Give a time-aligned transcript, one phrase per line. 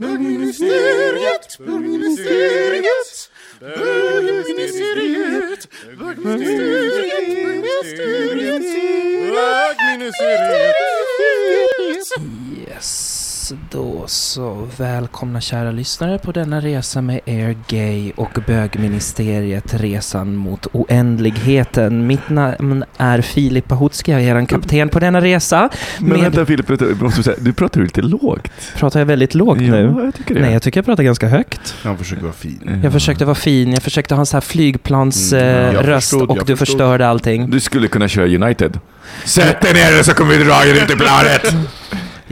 [0.00, 8.62] Bögministeriet, bögministeriet, bögministeriet, bögministeriet,
[9.34, 10.74] bögministeriet.
[12.68, 13.27] Yes,
[13.70, 14.68] då så.
[14.76, 19.74] Välkomna kära lyssnare på denna resa med er gay och bögministeriet.
[19.74, 22.06] Resan mot oändligheten.
[22.06, 25.68] Mitt namn är Filip Pahutski, jag är er kapten på denna resa.
[25.98, 28.48] Men Med- vänta Filip, vänta, jag måste säga, du pratar lite lågt.
[28.76, 29.94] Pratar jag väldigt lågt Ja, nu?
[30.04, 30.40] jag tycker det.
[30.40, 31.74] Nej, jag tycker jag pratar ganska högt.
[31.82, 32.80] Han försöker vara fin.
[32.82, 35.84] Jag försökte vara fin, jag försökte ha en sån här flygplans Mm, jag och jag
[35.86, 36.58] du förstod.
[36.58, 37.50] förstörde allting.
[37.50, 38.78] Du skulle kunna köra United.
[39.24, 41.54] Sätt dig ner så kommer vi dra er ut i planet.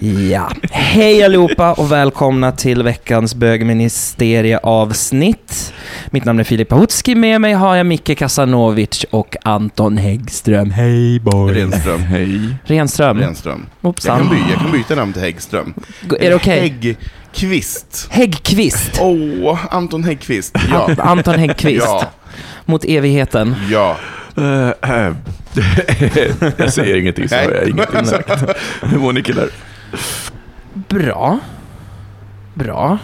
[0.01, 5.73] Ja, hej allihopa och välkomna till veckans bögministerie-avsnitt.
[6.11, 10.71] Mitt namn är Filip Pahutski, med mig har jag Micke Kasanovic och Anton Häggström.
[10.71, 11.55] Hej boy!
[11.55, 12.01] Renström.
[12.01, 12.41] Hej.
[12.65, 13.19] Renström.
[13.19, 13.67] Renström.
[13.81, 14.19] Jag Hoppsan.
[14.19, 15.75] kan, by, jag kan byta namn till Häggström.
[16.21, 16.61] Är det okej?
[16.61, 18.09] Häggkvist.
[18.11, 19.01] Häggkvist.
[19.01, 20.57] Åh, Anton Häggkvist.
[20.71, 20.91] Ja.
[20.99, 21.87] Anton Häggkvist.
[21.87, 22.05] Ja.
[22.65, 23.55] Mot evigheten.
[23.71, 23.97] Ja.
[24.37, 25.13] Eh, eh.
[26.57, 28.31] jag säger ingenting, så har jag ingenting sagt.
[28.83, 29.49] Hur mår ni killar?
[30.75, 31.39] Bra.
[32.55, 32.99] Bra.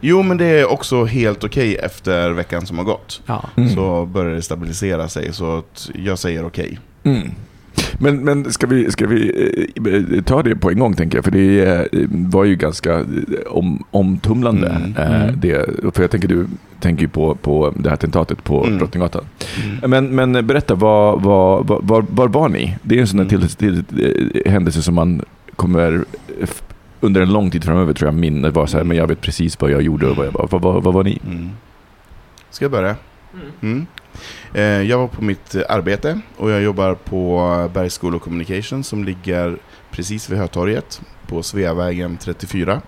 [0.00, 3.22] Jo, men det är också helt okej efter veckan som har gått.
[3.26, 3.44] Ja.
[3.74, 6.78] Så börjar det stabilisera sig, så att jag säger okej.
[7.02, 7.30] Mm.
[7.98, 9.32] Men, men ska vi, ska vi
[10.16, 11.24] eh, ta det på en gång tänker jag?
[11.24, 13.04] För det eh, var ju ganska eh,
[13.46, 14.68] om, omtumlande.
[14.68, 14.96] Mm.
[14.96, 15.40] eh, Mm.
[15.40, 16.46] Det, för jag tänker du
[16.80, 18.78] tänker ju på, på det här attentatet på Mm.
[18.78, 19.24] Drottninggatan.
[19.86, 22.76] Men, men berätta, var, var, var, var, var ni?
[22.82, 23.84] Det är en sån där till, till,
[24.44, 25.22] eh, händelse som man
[25.60, 26.04] kommer
[27.00, 29.60] under en lång tid framöver tror jag minnet var så här, men jag vet precis
[29.60, 30.48] vad jag gjorde och vad jag var.
[30.50, 31.20] Vad vad var ni?
[31.26, 31.50] Mm.
[32.50, 32.96] Ska jag börja?
[33.60, 33.86] Mm.
[34.54, 38.84] Eh, jag var på mitt eh, arbete och jag jobbar på Bergs School of Communication
[38.84, 39.56] som ligger
[39.90, 42.80] precis vid Hötorget på Sveavägen 34.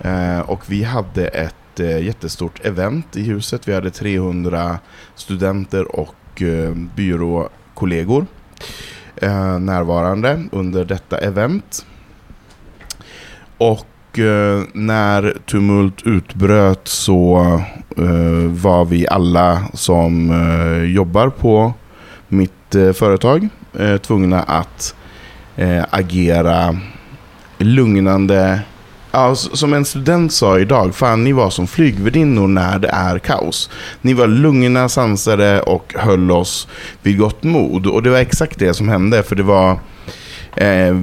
[0.00, 3.68] Eh, och vi hade ett eh, jättestort event i huset.
[3.68, 4.78] Vi hade 300
[5.14, 8.26] studenter och eh, byråkollegor
[9.16, 11.86] eh, närvarande under detta event.
[13.58, 17.38] Och eh, när tumult utbröt så
[17.96, 21.74] eh, var vi alla som eh, jobbar på
[22.28, 24.94] mitt eh, företag eh, tvungna att
[25.56, 26.76] eh, agera
[27.58, 28.60] lugnande.
[29.10, 33.70] Ja, som en student sa idag, fan ni var som flygvärdinnor när det är kaos.
[34.00, 36.68] Ni var lugna, sansade och höll oss
[37.02, 37.86] vid gott mod.
[37.86, 39.78] Och det var exakt det som hände, för det var
[40.56, 40.94] Eh,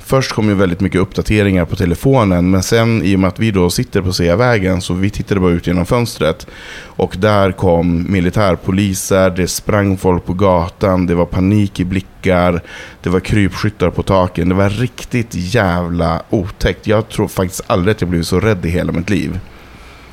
[0.00, 3.50] först kom ju väldigt mycket uppdateringar på telefonen, men sen i och med att vi
[3.50, 6.46] då sitter på Sveavägen så vi tittade bara ut genom fönstret.
[6.80, 12.60] Och där kom militärpoliser, det sprang folk på gatan, det var panik i blickar,
[13.02, 14.48] det var krypskyttar på taken.
[14.48, 16.86] Det var riktigt jävla otäckt.
[16.86, 19.38] Jag tror faktiskt aldrig att jag blivit så rädd i hela mitt liv.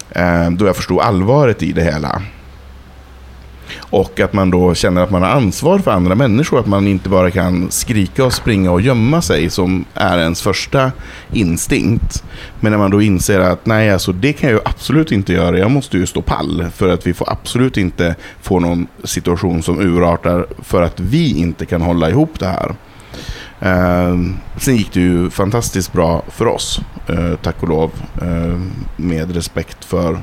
[0.09, 2.22] Eh, då jag förstod allvaret i det hela.
[3.80, 6.59] Och att man då känner att man har ansvar för andra människor.
[6.59, 10.92] Att man inte bara kan skrika och springa och gömma sig som är ens första
[11.32, 12.23] instinkt.
[12.59, 15.58] Men när man då inser att nej, alltså det kan jag ju absolut inte göra.
[15.58, 16.66] Jag måste ju stå pall.
[16.76, 21.66] För att vi får absolut inte få någon situation som urartar för att vi inte
[21.66, 22.76] kan hålla ihop det här.
[23.59, 24.18] Eh,
[24.58, 27.91] sen gick det ju fantastiskt bra för oss, eh, tack och lov.
[28.22, 28.59] Eh,
[28.96, 30.18] med respekt för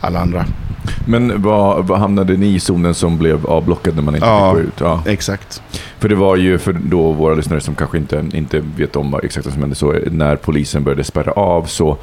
[0.00, 0.44] alla andra.
[1.06, 4.54] Men vad, vad hamnade ni i zonen som blev avblockad när man inte Ja.
[4.54, 4.80] fick gå ut?
[4.80, 5.02] Ja.
[5.06, 5.62] Exakt.
[5.98, 9.24] För det var ju för då våra lyssnare som kanske inte, inte vet om vad
[9.24, 11.96] exakt vad som hände, så när polisen började spärra av så,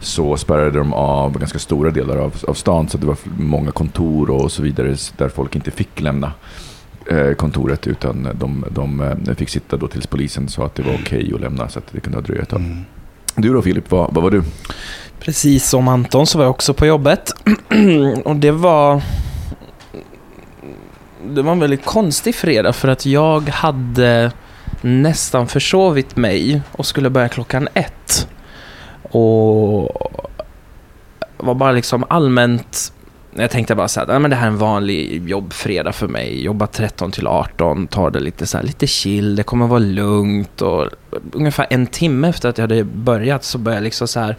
[0.00, 2.88] så spärrade de av ganska stora delar av, av stan.
[2.88, 6.32] Så det var många kontor och så vidare där folk inte fick lämna
[7.10, 10.94] eh, kontoret utan de, de eh, fick sitta då tills polisen sa att det var
[11.02, 12.60] okej att lämna så att det kunde ha dröjt ett tag.
[12.60, 12.84] Mm.
[13.38, 14.42] Du då Filip, vad, vad var du?
[15.20, 17.32] Precis som Anton så var jag också på jobbet.
[18.24, 19.02] och det var...
[21.28, 24.32] Det var en väldigt konstig fredag för att jag hade
[24.80, 28.28] nästan försovit mig och skulle börja klockan ett.
[29.02, 30.12] Och
[31.36, 32.92] var bara liksom allmänt...
[33.38, 36.44] Jag tänkte bara så här, "Nej, men det här är en vanlig jobbfredag för mig.
[36.44, 40.62] Jobba 13 till 18, tar det lite så här, lite chill, det kommer vara lugnt
[40.62, 40.88] och
[41.32, 44.36] ungefär en timme efter att jag hade börjat så började jag liksom så här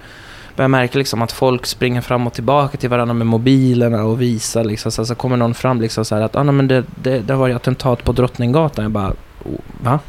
[0.57, 4.63] börjar märka liksom att folk springer fram och tillbaka till varandra med mobilerna och visar
[4.63, 7.19] liksom, så, så kommer någon fram liksom så här att ah, nej, men det, det,
[7.19, 8.83] det har varit attentat på Drottninggatan.
[8.83, 9.13] Jag bara,
[9.44, 9.99] oh, va?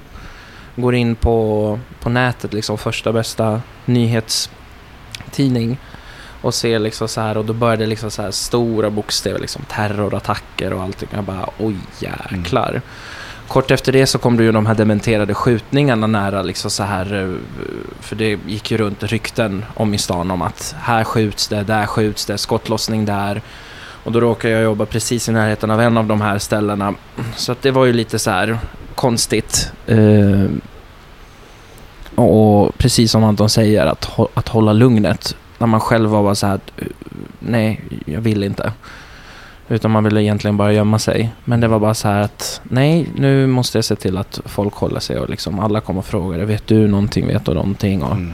[0.77, 5.79] Går in på, på nätet, liksom första bästa nyhetstidning
[6.43, 9.63] och ser liksom så här och då börjar det liksom så här stora bokstäver liksom
[9.69, 11.09] terrorattacker och allting.
[11.15, 12.83] Jag bara, oj jäklar.
[13.49, 17.15] Kort efter det så kom det ju de här dementerade skjutningarna nära liksom så här,
[17.23, 17.35] eh,
[18.01, 21.87] för det gick ju runt rykten om i stan om att här skjuts det, där
[21.87, 23.43] skjuts det, skottlossning där.
[24.05, 26.95] Och då råkar jag jobba precis i närheten av en av de här ställena.
[27.37, 28.59] Så att det var ju lite så här
[28.95, 29.73] konstigt.
[29.87, 30.45] Eh,
[32.15, 35.37] och precis som Anton säger, att, hå- att hålla lugnet.
[35.59, 36.87] När man själv var bara så här, eh,
[37.39, 38.73] nej, jag vill inte.
[39.69, 41.31] Utan man ville egentligen bara gömma sig.
[41.45, 44.75] Men det var bara så här att nej, nu måste jag se till att folk
[44.75, 46.39] håller sig och liksom alla kommer och frågar.
[46.45, 47.27] Vet du någonting?
[47.27, 48.03] Vet du någonting?
[48.03, 48.33] Och, Mm.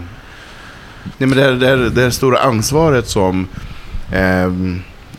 [1.19, 3.49] Nej, men det, här, det, här, det här stora ansvaret som,
[4.13, 4.53] eh,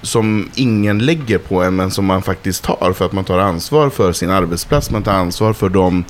[0.05, 2.93] som ingen lägger på en, men som man faktiskt tar.
[2.93, 6.03] För att man tar ansvar för sin arbetsplats, man tar ansvar för de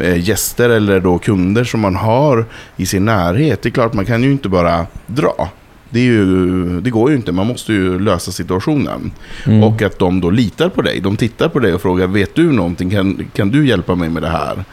[0.00, 2.46] eh, gäster eller då kunder som man har
[2.76, 3.62] i sin närhet.
[3.62, 5.48] Det är klart, man kan ju inte bara dra.
[5.90, 9.12] Det, ju, det går ju inte, man måste ju lösa situationen.
[9.46, 9.62] Mm.
[9.62, 11.00] Och att de då litar på dig.
[11.00, 12.90] De tittar på dig och frågar, vet du någonting?
[12.90, 14.64] Kan, kan du hjälpa mig med det här?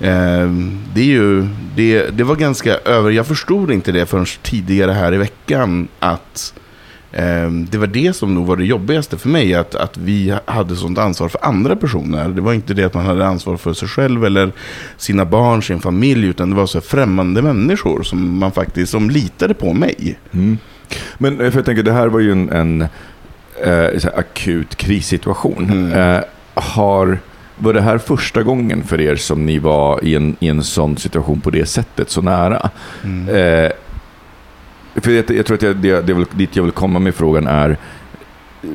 [0.00, 0.50] Eh,
[0.94, 3.10] det, är ju, det, det var ganska över...
[3.10, 5.88] Jag förstod inte det förrän tidigare här i veckan.
[5.98, 6.54] Att
[7.70, 9.54] det var det som nog var det jobbigaste för mig.
[9.54, 12.28] Att, att vi hade sånt ansvar för andra personer.
[12.28, 14.52] Det var inte det att man hade ansvar för sig själv eller
[14.96, 16.26] sina barn, sin familj.
[16.26, 20.18] Utan det var så främmande människor som man faktiskt som litade på mig.
[20.32, 20.58] Mm.
[21.18, 22.82] Men eh, för jag tänker, det här var ju en, en
[23.64, 25.70] eh, akut krissituation.
[25.70, 25.92] Mm.
[25.92, 26.22] Eh,
[26.54, 27.18] har,
[27.56, 30.96] var det här första gången för er som ni var i en, i en sån
[30.96, 32.70] situation på det sättet, så nära?
[33.04, 33.28] Mm.
[33.28, 33.72] Eh,
[34.96, 37.46] för jag, jag tror att jag, det, det väl dit jag vill komma med frågan
[37.46, 37.76] är,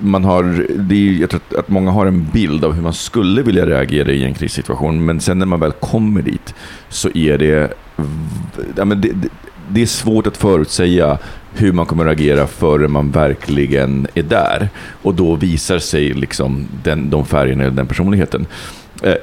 [0.01, 3.41] man har, det är, jag tror att, många har en bild av hur man skulle
[3.41, 6.56] vilja reagera i en krissituation, men sen när man väl kommer dit
[6.89, 7.73] så är det,
[8.75, 9.29] ja, men det, det,
[9.69, 11.18] det är svårt att förutsäga
[11.53, 14.69] hur man kommer att agera förrän man verkligen är där.
[15.01, 18.45] Och då visar sig liksom den, de färgerna eller den personligheten.
[19.03, 19.15] Eh,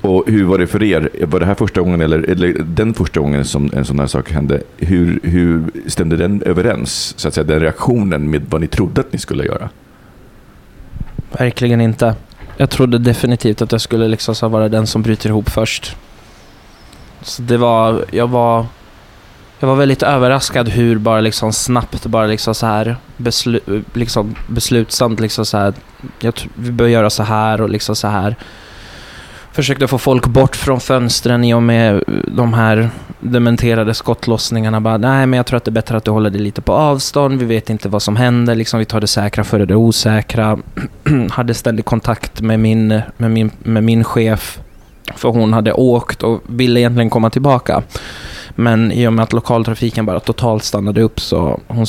[0.00, 1.10] och hur var det för er?
[1.26, 4.30] Var det här första gången, eller, eller den första gången som en sån här sak
[4.30, 4.62] hände?
[4.76, 9.12] Hur, hur stämde den överens, så att säga, den reaktionen med vad ni trodde att
[9.12, 9.68] ni skulle göra?
[11.32, 12.14] Verkligen inte.
[12.56, 15.96] Jag trodde definitivt att jag skulle liksom så vara den som bryter ihop först.
[17.22, 18.66] Så det var, jag var,
[19.58, 23.60] jag var väldigt överraskad hur bara liksom snabbt, bara liksom så här beslu,
[23.92, 25.74] liksom beslutsamt liksom så här,
[26.20, 28.36] jag vi bör göra så här och liksom så här.
[29.52, 34.80] Försökte få folk bort från fönstren i och med de här dementerade skottlossningarna.
[34.80, 36.72] Bara, nej, men jag tror att det är bättre att du håller dig lite på
[36.72, 37.38] avstånd.
[37.38, 38.54] Vi vet inte vad som händer.
[38.54, 40.58] Liksom, vi tar det säkra före det osäkra.
[41.30, 44.60] hade ständig kontakt med min, med, min, med min chef.
[45.16, 47.82] För hon hade åkt och ville egentligen komma tillbaka.
[48.54, 51.86] Men i och med att lokaltrafiken bara totalt stannade upp så hon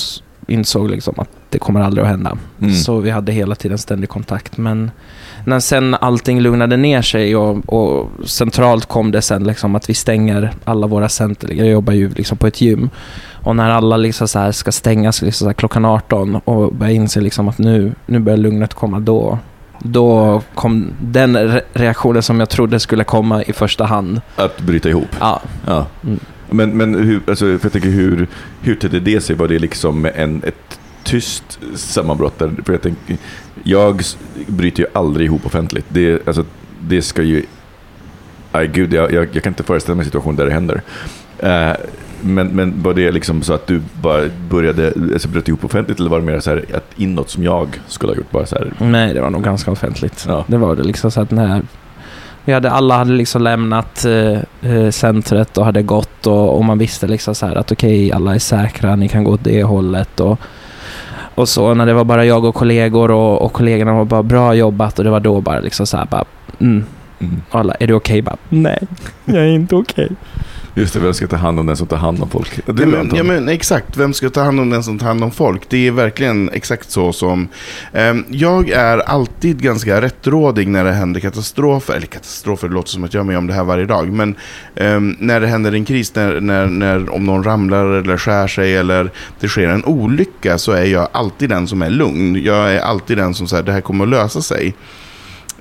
[0.48, 2.38] insåg liksom att det kommer aldrig att hända.
[2.62, 2.74] Mm.
[2.74, 4.58] Så vi hade hela tiden ständig kontakt.
[4.58, 4.91] Men
[5.46, 9.94] när sen allting lugnade ner sig och, och centralt kom det sen liksom att vi
[9.94, 11.54] stänger alla våra center.
[11.54, 12.90] Jag jobbar ju liksom på ett gym.
[13.44, 17.48] Och när alla liksom så ska stängas liksom så klockan 18 och börja inse liksom
[17.48, 19.40] att nu, nu börjar lugnet komma då.
[19.80, 24.22] Då kom den re- reaktionen som jag trodde skulle komma i första hand.
[24.36, 25.08] Att bryta ihop?
[25.20, 25.86] Ja, Ja.
[26.04, 26.20] Mm.
[26.54, 28.28] Men, men hur, alltså, för jag tänker, hur,
[28.62, 29.36] hur tedde det sig?
[29.36, 30.80] Var det liksom en, ett
[31.12, 32.39] tyst sammanbrott?
[32.39, 32.51] Där?
[32.65, 33.18] För jag, tänker,
[33.63, 34.01] jag
[34.48, 35.86] bryter ju aldrig ihop offentligt.
[35.89, 36.46] Det, alltså,
[36.82, 37.46] det ska ju...
[38.51, 40.82] Aj, gud, jag, jag, jag kan inte föreställa mig en situation där det händer.
[41.39, 41.74] Eh,
[42.22, 46.10] men, men var det liksom så att du bara började alltså, bröt ihop offentligt eller
[46.10, 48.32] var det mer så här att inåt som jag skulle ha gjort?
[48.32, 50.25] Bara så här, nej det var nog ganska offentligt.
[50.27, 50.46] Ja.
[50.48, 51.62] Det var det liksom så att när
[52.46, 56.77] vi hade, alla hade liksom lämnat eh, eh, centret och hade gått och, och man
[56.77, 60.20] visste liksom så här att okej, alla är säkra, ni kan gå åt det hållet
[60.20, 60.39] och,
[61.36, 64.54] och så när det var bara jag och kollegor och, och kollegorna var bara bra
[64.54, 66.26] jobbat och det var då bara liksom så här bara
[66.60, 66.86] mm.
[67.20, 67.42] mm.
[67.52, 68.22] Alla, är du okej?
[68.22, 68.80] Bara, nej,
[69.26, 70.10] jag är inte okej.
[70.75, 72.60] Just det, vem ska ta hand om den som tar hand om folk?
[72.66, 75.32] Ja men, ja men exakt, vem ska ta hand om den som tar hand om
[75.32, 75.70] folk?
[75.70, 77.48] Det är verkligen exakt så som...
[77.94, 81.94] ehm, jag är alltid ganska rättrådig när det händer katastrofer.
[81.94, 84.12] Eller katastrofer, det låter som att jag är med om det här varje dag.
[84.12, 84.36] Men
[84.75, 88.75] ehm, när det händer en kris, när, när, när, om någon ramlar eller skär sig
[88.75, 92.44] eller det sker en olycka så är jag alltid den som är lugn.
[92.44, 94.75] Jag är alltid den som säger det här kommer att lösa sig.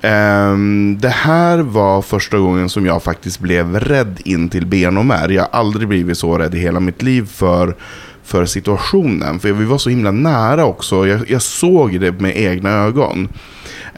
[0.02, 5.06] Um, det här var första gången som jag faktiskt blev rädd in till ben och
[5.06, 5.34] märg.
[5.34, 7.76] Jag har aldrig blivit så rädd i hela mitt liv för,
[8.24, 9.40] för situationen.
[9.40, 11.06] För vi var så himla nära också.
[11.06, 13.28] Jag, jag såg det med egna ögon.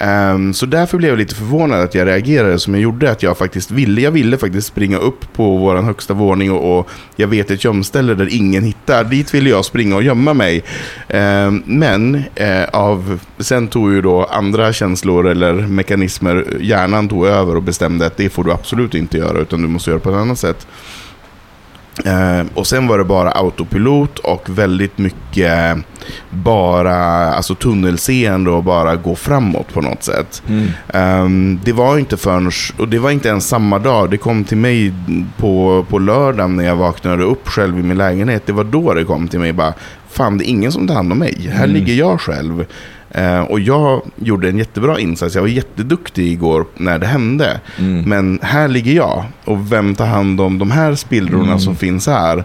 [0.02, 3.10] Um, så därför blev jag lite förvånad att jag reagerade som jag gjorde.
[3.10, 6.90] Att jag faktiskt ville, jag ville faktiskt springa upp på vår högsta våning och, och
[7.16, 9.04] jag vet ett gömställe där ingen hittar.
[9.04, 10.64] Dit ville jag springa och gömma mig.
[11.08, 17.56] Um, men uh, av, sen tog ju då andra känslor eller mekanismer, hjärnan tog över
[17.56, 20.16] och bestämde att det får du absolut inte göra utan du måste göra på ett
[20.16, 20.66] annat sätt.
[22.04, 25.76] Eh, och sen var det bara autopilot och väldigt mycket
[26.30, 26.96] bara
[27.34, 30.42] alltså tunnelseende och bara gå framåt på något sätt.
[30.48, 30.68] Mm.
[30.88, 34.56] Ehm, det var inte förrän, och det var inte ens samma dag, det kom till
[34.56, 34.92] mig
[35.36, 38.42] på, på lördagen när jag vaknade upp själv i min lägenhet.
[38.46, 39.74] Det var då det kom till mig bara,
[40.10, 41.50] fan det är ingen som tar hand om mig.
[41.52, 41.76] Här Mm.
[41.76, 42.64] ligger jag själv.
[43.14, 47.60] Eh, och jag gjorde en jättebra insats, jag var jätteduktig igår när det hände.
[47.78, 48.02] Mm.
[48.02, 51.58] Men här ligger jag och vem tar hand om de här spillrorna Mm.
[51.58, 52.44] som finns här?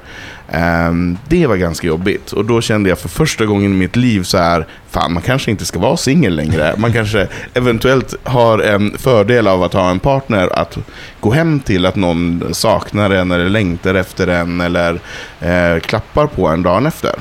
[0.52, 2.32] Ehm, det var ganska jobbigt.
[2.32, 5.52] Och då kände jag för första gången i mitt liv så här, fan man kanske
[5.52, 6.74] inte ska vara singel längre.
[6.78, 10.78] Man kanske eventuellt har en fördel av att ha en partner att
[11.20, 15.00] gå hem till, att någon saknar en eller längtar efter en eller
[15.42, 17.12] eh, klappar på en dagen efter.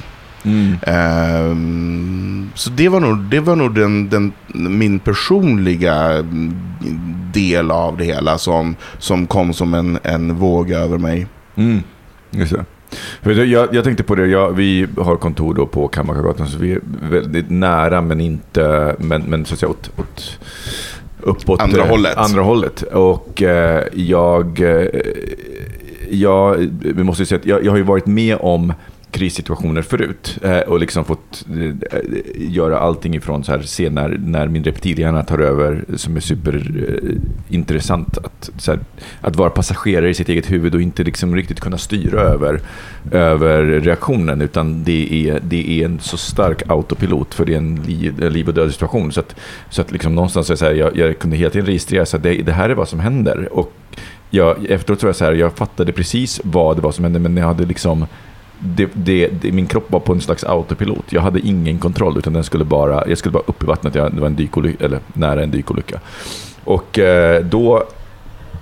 [0.47, 0.76] Mm.
[0.83, 4.33] Ehm, så det var nog, det var nog den, den,
[4.79, 6.57] min personliga mm,
[7.33, 11.26] del av det hela som, som kom som en, en våg över mig.
[11.57, 11.83] Mm.
[12.31, 12.65] Just det.
[13.45, 16.81] Jag, jag tänkte på det, jag, vi har kontor då på Kammarkagatan så vi är
[17.11, 20.38] väldigt nära men inte, men, men så att säga åt, åt
[21.21, 21.61] uppåt.
[21.61, 22.17] Andra eh, hållet.
[22.17, 22.83] Andra hållet.
[22.83, 24.88] Och eh, jag, eh,
[26.11, 28.73] jag, vi måste ju säga att jag, jag har ju varit med om
[29.11, 31.75] krissituationer förut eh, och liksom fått eh,
[32.35, 38.19] göra allting ifrån så här, se när, när min reptilhjärna tar över som är superintressant.
[38.19, 38.81] att, så här,
[39.21, 42.61] att vara passagerare i sitt eget huvud och inte liksom riktigt kunna styra över,
[43.11, 47.83] över reaktionen utan det är, det är en så stark autopilot för det är en
[47.87, 49.13] liv, liv och död situation.
[49.13, 49.37] Så att,
[49.71, 52.53] så att liksom någonstans så här, jag, jag kunde hela tiden registrera att det, det
[52.53, 53.49] här är vad som händer.
[53.53, 53.73] Och
[54.31, 57.37] jag, efteråt så jag så här, jag fattade precis vad det var som hände men
[57.37, 58.07] jag hade liksom
[58.59, 61.05] det, det, det, min kropp var på en slags autopilot.
[61.13, 63.95] Jag hade ingen kontroll utan den skulle bara, jag skulle bara upp i vattnet.
[63.95, 66.01] Jag, det var en dykolycka, eller nära en dykolycka.
[66.65, 67.85] Och eh, då,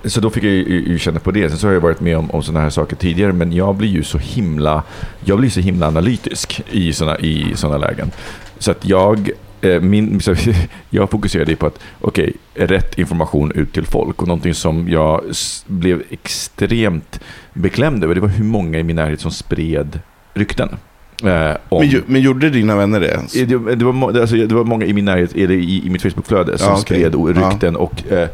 [0.05, 1.49] så då fick jag ju, ju känna på det.
[1.49, 3.89] Sen så har jag varit med om, om sådana här saker tidigare men jag blir
[3.89, 4.83] ju så himla,
[5.25, 8.11] jag blir så himla analytisk i sådana i såna lägen.
[8.59, 9.31] Så att jag
[9.65, 10.35] min, så,
[10.91, 14.23] jag fokuserade ju på att, okej, rätt information ut till folk.
[14.23, 15.21] Och någonting som jag
[15.67, 17.21] blev extremt
[17.53, 20.01] beklämd över, det var hur många i min närhet som spred
[20.35, 20.69] rykten.
[21.25, 23.13] Eh, om, Men, men gjorde dina vänner det?
[23.41, 26.03] Eh, det, det, var, alltså, det var många i min närhet, eller i, i mitt
[26.03, 27.01] Facebookflöde, som Ja, okej.
[27.11, 27.77] spred rykten.
[27.77, 28.29] Och, eh,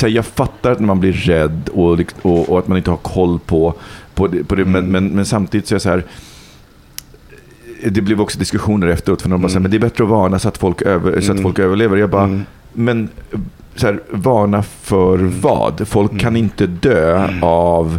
[0.00, 3.38] här, jag fattar att man blir rädd och, och, och att man inte har koll
[3.38, 3.74] på,
[4.14, 4.44] på det.
[4.44, 4.90] På det men, Mm.
[4.92, 6.04] men, men samtidigt så är jag så här,
[7.90, 9.62] det blev också diskussioner efteråt, för de bara Mm.
[9.62, 11.42] men det är bättre att varna så att folk, över, så att Mm.
[11.42, 11.96] folk överlever.
[11.96, 12.42] Jag bara, Mm.
[12.72, 13.08] men
[13.76, 15.88] så här, varna för vad?
[15.88, 16.20] Folk Mm.
[16.22, 17.98] kan inte dö av,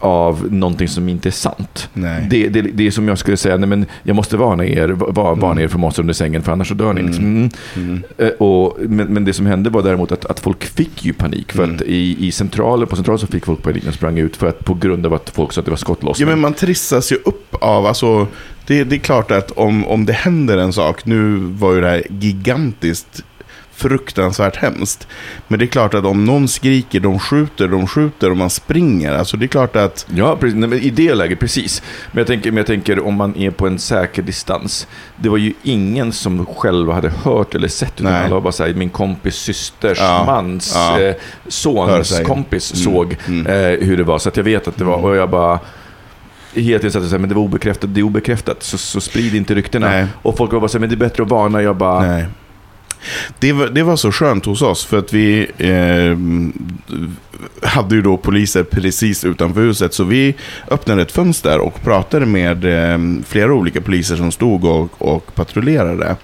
[0.00, 1.88] av någonting som inte är sant.
[2.30, 5.10] Det, det, det är som jag skulle säga, nej, men jag måste varna er, va-
[5.34, 5.64] varna Mm.
[5.64, 7.02] er för monster under sängen för annars så dör ni.
[7.02, 7.24] Liksom.
[7.24, 7.50] Mm.
[7.76, 7.90] Mm.
[7.90, 8.02] Mm.
[8.18, 11.52] Eh, Och, men, men det som hände var däremot att, att folk fick ju panik.
[11.52, 11.76] För Mm.
[11.76, 14.64] att i, i centralen, på centralen så fick folk panik och sprang ut för att,
[14.64, 16.28] på grund av att folk sa att det var Ja, skottlossning.
[16.28, 18.26] men man trissas ju upp av, alltså,
[18.68, 21.88] det, det är klart att om, om det händer en sak, nu var ju det
[21.88, 23.22] här gigantiskt
[23.74, 25.06] fruktansvärt hemskt.
[25.48, 29.12] Men det är klart att om någon skriker, de skjuter, de skjuter och man springer.
[29.14, 30.06] Alltså det är klart att...
[30.14, 30.82] Ja, precis.
[30.82, 31.82] I det läget, precis.
[32.12, 34.86] Men jag, tänker, men jag tänker om man är på en säker distans.
[35.16, 38.00] Det var ju ingen som själv hade hört eller sett.
[38.00, 38.24] Utan Nej.
[38.24, 40.24] alla var bara så här, min kompis systers Ja.
[40.26, 41.00] mans Ja.
[41.00, 41.14] eh,
[41.48, 42.84] sons kompis Mm.
[42.94, 43.46] såg Mm.
[43.46, 44.18] eh, hur det var.
[44.18, 45.10] Så att jag vet att det var, Mm.
[45.10, 45.58] och jag bara...
[46.54, 48.62] Helt enkelt så här, men det var obekräftat, det är obekräftat.
[48.62, 49.88] Så, så sprid inte ryktena.
[49.88, 50.06] Nej.
[50.22, 51.62] Och folk var bara så men det är bättre att varna.
[51.62, 52.26] Jag bara, Nej.
[53.38, 56.18] Det var, det var så skönt hos oss för att vi eh,
[57.68, 59.94] hade ju då poliser precis utanför huset.
[59.94, 60.34] Så vi
[60.70, 66.16] öppnade ett fönster och pratade med eh, flera olika poliser som stod och, och patrullerade.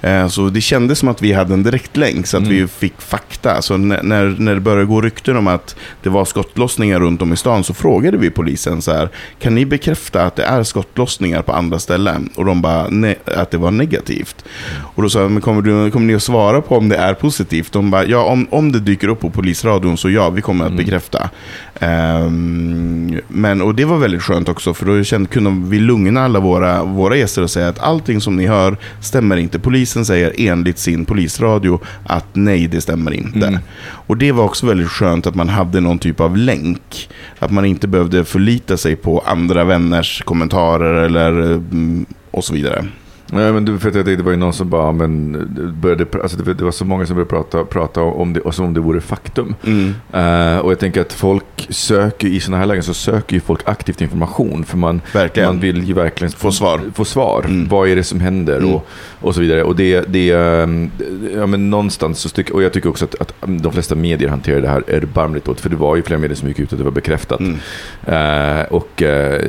[0.00, 2.54] Eh, Så det kändes som att vi hade en direktlänk, så att Mm.
[2.56, 3.62] vi fick fakta.
[3.62, 4.02] Så när,
[4.38, 7.74] när, det började gå rykten om att det var skottlossningar runt om i stan så
[7.74, 12.28] frågade vi polisen så här, kan ni bekräfta att det är skottlossningar på andra ställen?
[12.36, 12.80] Och de bara,
[13.36, 14.44] att det var negativt.
[14.94, 17.14] Och då sa jag, men kommer, du, kommer ni att svara på om det är
[17.14, 17.72] positivt?
[17.72, 20.70] De bara, ja om, om det dyker upp på polisradion så ja, vi kommer att
[20.70, 20.84] Mm.
[20.84, 21.30] bekräfta.
[21.80, 26.40] Ehm, men, och det var väldigt skönt också, för då kände, kunde vi lugna alla
[26.40, 29.58] våra, våra gäster och säga att allting som ni hör stämmer inte.
[29.58, 33.46] Polisen säger enligt sin polisradio att nej, det stämmer inte.
[33.46, 33.60] Mm.
[34.06, 37.08] Och det var också väldigt skönt att man hade någon typ av länk.
[37.38, 42.84] Att man inte behövde förlita sig på andra vänners kommentarer eller mm, och så vidare.
[43.32, 45.32] Nej, men du, för att jag tänkte, det var ju någon som bara, men,
[45.80, 48.66] började, alltså det, det var så många som började prata, prata om det och som
[48.66, 49.54] om det vore faktum.
[49.64, 49.94] Mm.
[50.12, 53.60] Eh, och jag tänker att folk söker, i sådana här lägen så söker ju folk
[53.64, 54.64] aktivt information.
[54.64, 55.48] För man, Verkligen.
[55.48, 56.80] man vill ju verkligen Få svar.
[56.94, 57.44] Få svar.
[57.48, 57.68] Mm.
[57.68, 58.58] Vad är det som händer?
[58.58, 58.74] Mm.
[58.74, 58.86] Och,
[59.20, 59.62] och så vidare.
[59.62, 60.90] Och det, det ehm,
[61.34, 64.60] ja, men någonstans så tycker, och jag tycker också att, att de flesta medier hanterar
[64.60, 65.60] det här erbarmligt åt.
[65.60, 67.40] För det var ju flera medier som gick ut och det var bekräftat.
[67.40, 67.58] Mm.
[68.06, 69.40] Eh, och eh,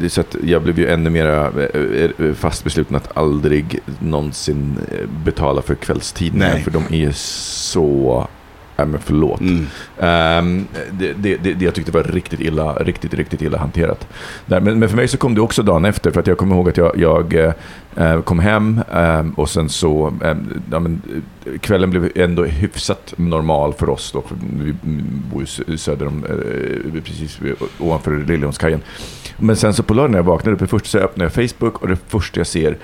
[0.00, 5.08] det, så att jag blev ju ännu mer eh, fast besluten att aldrig någonsin eh,
[5.24, 6.54] betala för kvällstidningar.
[6.54, 6.62] Nej.
[6.62, 8.28] För de är så...
[8.76, 9.40] Nej men förlåt.
[9.40, 9.66] Mm.
[9.98, 14.08] Ehm, det, det, det, jag tyckte var riktigt illa, riktigt, riktigt illa hanterat.
[14.46, 16.54] Där, men, men för mig så kom det också dagen efter, för att jag kommer
[16.56, 17.34] ihåg att jag, jag
[17.96, 21.02] eh, kom hem ehm, och sen så, ehm, ja, men,
[21.46, 24.74] eh, kvällen blev ändå hyfsat normal för oss då, för vi
[25.32, 26.24] bor ju sö- söder om,
[27.04, 27.38] precis
[27.78, 28.80] ovanför Liljeholmskajen.
[29.36, 31.82] Men sen så på lördagen när jag vaknade upp, det första så öppnar jag Facebook
[31.82, 32.76] och det första jag ser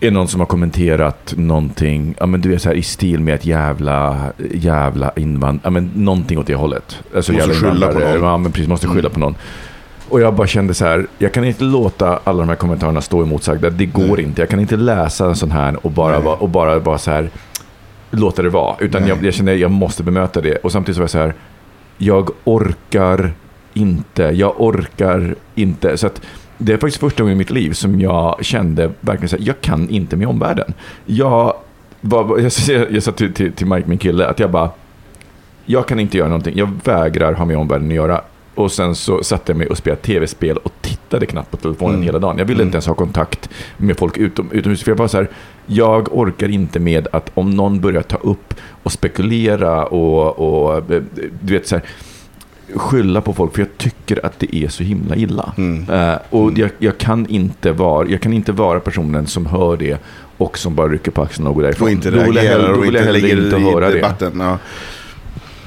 [0.00, 3.34] är någon som har kommenterat någonting, ja men du vet så här i stil med
[3.34, 4.16] ett jävla,
[4.52, 6.98] jävla invand, ja men någonting åt det hållet.
[7.16, 8.22] Alltså Måste skylla på någon.
[8.22, 9.34] Ja men precis, måste skylla på någon.
[10.08, 13.22] Och jag bara kände så här, jag kan inte låta alla de här kommentarerna stå
[13.22, 13.70] emotsagda.
[13.70, 14.22] Det går Nej.
[14.24, 14.42] inte.
[14.42, 17.30] Jag kan inte läsa en sån här och bara, vara- och bara vara så här,
[18.10, 18.76] låta det vara.
[18.80, 19.08] Utan Nej.
[19.10, 20.56] jag, jag känner att jag måste bemöta det.
[20.56, 21.34] Och samtidigt så var jag så här,
[21.98, 23.32] jag orkar
[23.74, 24.22] inte.
[24.22, 25.96] Jag orkar inte.
[25.96, 26.20] Så att
[26.58, 29.60] det är faktiskt första gången i mitt liv som jag kände verkligen så här, jag
[29.60, 30.74] kan inte med omvärlden.
[31.06, 31.54] Jag,
[32.00, 34.70] var, jag, jag, jag sa till, till, till Mike, min kille, att jag bara,
[35.66, 36.56] jag kan inte göra någonting.
[36.58, 38.20] Jag vägrar ha med omvärlden att göra.
[38.54, 42.06] Och sen så satte jag mig och spelade tv-spel och tittade knappt på telefonen Mm.
[42.06, 42.38] hela dagen.
[42.38, 42.68] Jag ville Mm.
[42.68, 44.82] inte ens ha kontakt med folk utom, utomhus.
[44.82, 45.28] För jag bara så här,
[45.66, 51.02] jag orkar inte med att om någon börjar ta upp och spekulera och, och eh,
[51.40, 51.84] du vet så här,
[52.74, 53.52] skylla på folk.
[53.54, 55.52] För jag tycker att det är så himla illa.
[55.56, 55.90] Mm.
[55.90, 59.98] Eh, och jag, jag, kan inte vara, jag kan inte vara personen som hör det
[60.38, 61.86] och som bara rycker på axlarna och går därifrån.
[61.86, 63.94] Och inte Då vill jag hellre- och inte lägger inte i höra det.
[63.94, 64.32] debatten.
[64.40, 64.58] Ja.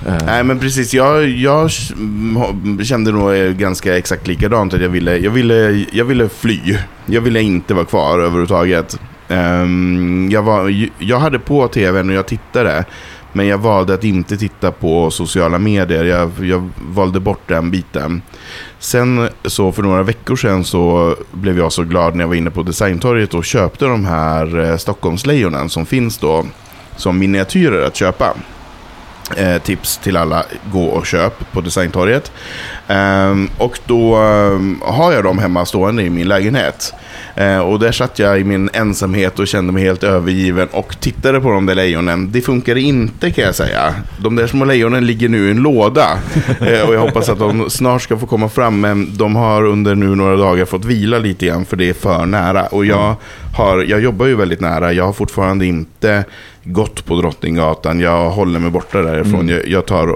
[0.07, 4.73] Eh, Nej men precis, jag, jag mm, kände nog eh, ganska exakt likadant.
[4.73, 6.59] Att jag, ville, jag, ville, jag ville fly.
[7.05, 8.99] Jag ville inte vara kvar överhuvudtaget.
[9.29, 12.85] Ehm, jag, var, jag hade på tvn och jag tittade.
[13.33, 16.03] Men jag valde att inte titta på sociala medier.
[16.03, 18.21] Jag, jag valde bort den biten.
[18.79, 22.51] Sen så för några veckor sedan så blev jag så glad när jag var inne
[22.51, 26.45] på Designtorget och köpte de här eh, Stockholmslejonen som finns då
[26.95, 28.33] som miniatyrer att köpa.
[29.35, 32.31] Eh, tips till alla, gå och köp på Designtorget.
[32.87, 36.93] Ehm, och då ehm, har jag dem hemma stående i min lägenhet.
[37.35, 41.41] Eh, och där satt jag i min ensamhet och kände mig helt övergiven och tittade
[41.41, 42.31] på de där lejonen.
[42.31, 43.93] Det funkar inte kan jag säga.
[44.17, 46.07] De där små lejonen ligger nu i en låda.
[46.61, 48.81] Eh, och jag hoppas att de snart ska få komma fram.
[48.81, 52.25] Men de har under nu några dagar fått vila lite grann för det är för
[52.25, 52.65] nära.
[52.65, 53.15] Och jag,
[53.57, 54.93] har, jag jobbar ju väldigt nära.
[54.93, 56.25] Jag har fortfarande inte
[56.67, 57.99] gått på Drottninggatan.
[57.99, 59.41] Jag håller mig borta därifrån.
[59.41, 59.49] Mm.
[59.49, 60.15] Jag, jag tar,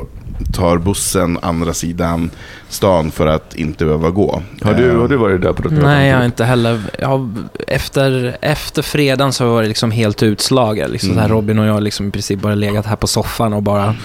[0.54, 2.30] tar bussen andra sidan
[2.70, 4.42] stan för att inte behöva gå.
[4.62, 5.92] har, du, har du varit där på Drottninggatan?
[5.92, 6.82] Nej, jag har inte heller.
[7.00, 7.30] Jag har,
[7.68, 10.92] efter, efter fredagen så var det liksom helt utslagen.
[10.92, 11.38] Liksom så här Mm.
[11.38, 13.96] Robin och jag liksom i princip bara legat här på soffan och bara...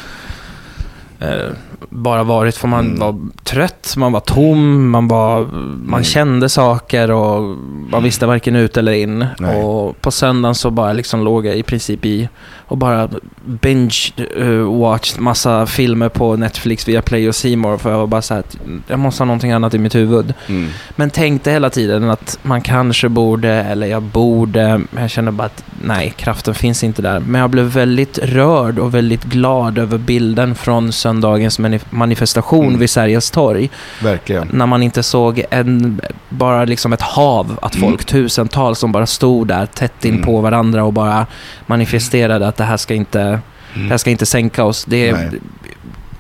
[1.21, 1.51] Eh,
[1.91, 2.99] bara varit, för man Mm.
[2.99, 5.41] var trött, man var tom, man, var,
[5.85, 6.05] man Mm.
[6.05, 7.57] kände saker och
[7.91, 9.27] man visste varken ut eller in.
[9.39, 9.63] Nej.
[9.63, 12.29] Och på söndagen så bara liksom låg jag i princip i
[12.69, 13.09] och bara
[13.47, 18.41] binge-watched massa filmer på Netflix via Play och More för jag var bara så här
[18.41, 18.57] att
[18.89, 20.35] jag måste ha någonting annat i mitt huvud.
[20.49, 20.69] Mm.
[20.97, 24.81] Men tänkte hela tiden att man kanske borde, eller jag borde.
[24.91, 27.21] Men jag kände bara att nej, kraften finns inte där.
[27.21, 32.81] Men jag blev väldigt rörd och väldigt glad över bilden från söndagens manif- manifestation Mm.
[32.81, 33.71] vid Sergels torg.
[34.03, 34.49] Verkligen.
[34.53, 39.49] När man inte såg en, bara liksom ett hav att folk, tusentals som bara stod
[39.49, 40.25] där tätt in Mm.
[40.27, 41.27] på varandra och bara
[41.67, 43.41] manifesterade att det här ska inte,
[43.75, 44.85] det här ska inte sänka oss.
[44.85, 45.31] Det, Nej.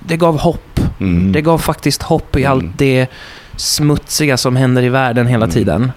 [0.00, 0.80] det gav hopp.
[1.00, 1.32] Mm.
[1.32, 2.52] Det gav faktiskt hopp i Mm.
[2.52, 3.06] allt det
[3.56, 5.54] smutsiga som händer i världen hela Mm.
[5.54, 5.92] tiden.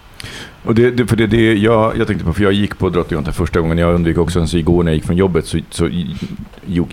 [0.63, 3.33] Och det, det, för det, det jag, jag tänkte på, för jag gick på Drottninggatan
[3.33, 3.77] första gången.
[3.77, 5.89] Jag undvek också, så igår när jag gick från jobbet så, så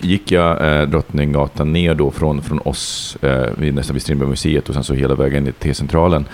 [0.01, 4.83] gick jag eh, Drottninggatan ner då från, från oss, eh, nästan vid Strindbergsmuseet och sen
[4.83, 6.25] så hela vägen ner till T-centralen.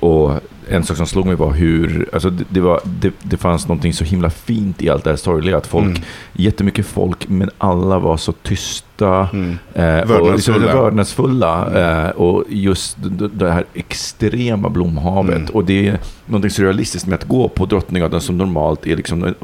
[0.00, 0.32] Och
[0.68, 3.92] en sak som slog mig var hur, alltså det, det, var, det, det fanns någonting
[3.92, 5.56] så himla fint i allt det här sorgliga.
[5.56, 6.02] Att folk, mm.
[6.32, 8.87] jättemycket folk, men alla var så tysta.
[9.06, 9.58] Mm.
[9.74, 11.80] Eh, och liksom vördnadsfulla.
[11.80, 12.96] Eh, och just
[13.32, 15.36] det, här extrema blomhavet.
[15.36, 15.50] Mm.
[15.52, 19.34] Och det är någonting surrealistiskt med att gå på Drottninggatan som normalt är liksom,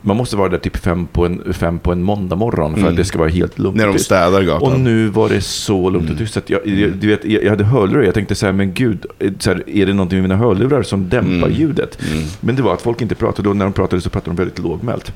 [0.00, 2.86] man måste vara där typ fem på en, fem på en måndag morgon för att
[2.86, 2.96] mm.
[2.96, 3.76] det ska vara helt lugnt.
[3.76, 4.72] När de städar gatan.
[4.72, 6.18] Och nu var det så lugnt och mm.
[6.18, 6.36] tyst.
[6.36, 9.06] Att jag, jag, du vet, jag, hade hörlurar jag tänkte så här, men gud,
[9.38, 11.52] så här, är det någonting med mina hörlurar som dämpar mm.
[11.52, 11.98] ljudet?
[12.12, 12.24] Mm.
[12.40, 14.58] Men det var att folk inte pratade och när de pratade så pratade de väldigt
[14.58, 15.12] lågmält.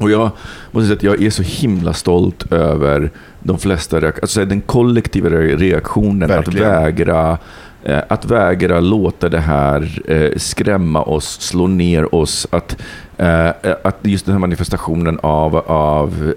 [0.00, 0.30] Och jag
[0.70, 6.28] måste säga att jag är så himla stolt över de flesta alltså den kollektiva reaktionen
[6.28, 6.66] Verkligen.
[6.66, 7.38] att vägra
[7.82, 12.46] Eh, att vägra låta det här eh, skrämma oss, slå ner oss.
[12.50, 12.76] Att,
[13.16, 13.48] eh,
[13.84, 16.32] att just den här manifestationen av, av,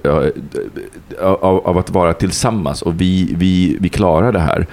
[1.20, 4.68] av, av att vara tillsammans och vi, vi, vi klarar det här.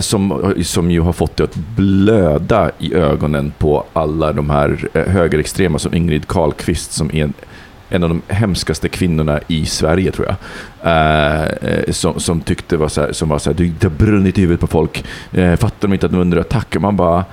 [0.00, 5.78] Som, som ju har fått det att blöda i ögonen på alla de här högerextrema
[5.78, 7.32] som Ingrid Carlqvist som är en
[7.94, 10.36] av de hemskaste kvinnorna i Sverige tror jag.
[10.92, 14.40] Eh, som, som tyckte var så här, som var så här, det har brunnit i
[14.40, 15.04] huvudet på folk.
[15.32, 16.76] Eh, fattar de inte att de under attack?
[16.80, 17.24] Man bara...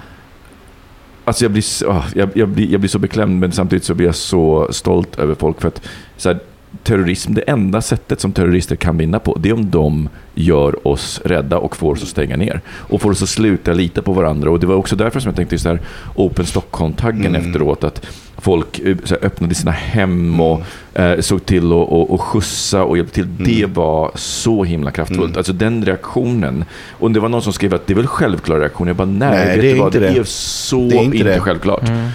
[1.26, 4.06] Alltså jag blir, oh, jag, jag, blir, jag blir så beklämd men samtidigt så blir
[4.06, 5.62] jag så stolt över folk.
[5.62, 5.82] för att
[6.18, 6.40] så här,
[6.84, 11.22] terrorism, det enda sättet som terrorister kan vinna på, det är om de gör oss
[11.26, 12.62] rädda och får oss att stänga ner.
[12.68, 14.52] Och får oss att sluta lita på varandra.
[14.52, 15.82] Och det var också därför som jag tänkte så här
[16.16, 17.48] Open Stockholm-taggen mm.
[17.48, 17.84] efteråt.
[17.84, 18.06] Att
[18.42, 20.62] folk eh, här, öppnade sina hem och
[20.94, 23.24] eh, såg till att och, och skjutsa och hjälpte till.
[23.24, 23.44] Mm.
[23.44, 25.24] Det var så himla kraftfullt.
[25.24, 25.38] Mm.
[25.38, 26.66] Alltså den reaktionen.
[26.92, 28.88] Och det var någon som skrev att det är väl självklar reaktion.
[28.88, 30.10] Jag bara, nej, nej vet det, är vad, inte det.
[30.10, 31.90] det är så det är inte, inte självklart.
[31.90, 32.10] Mm.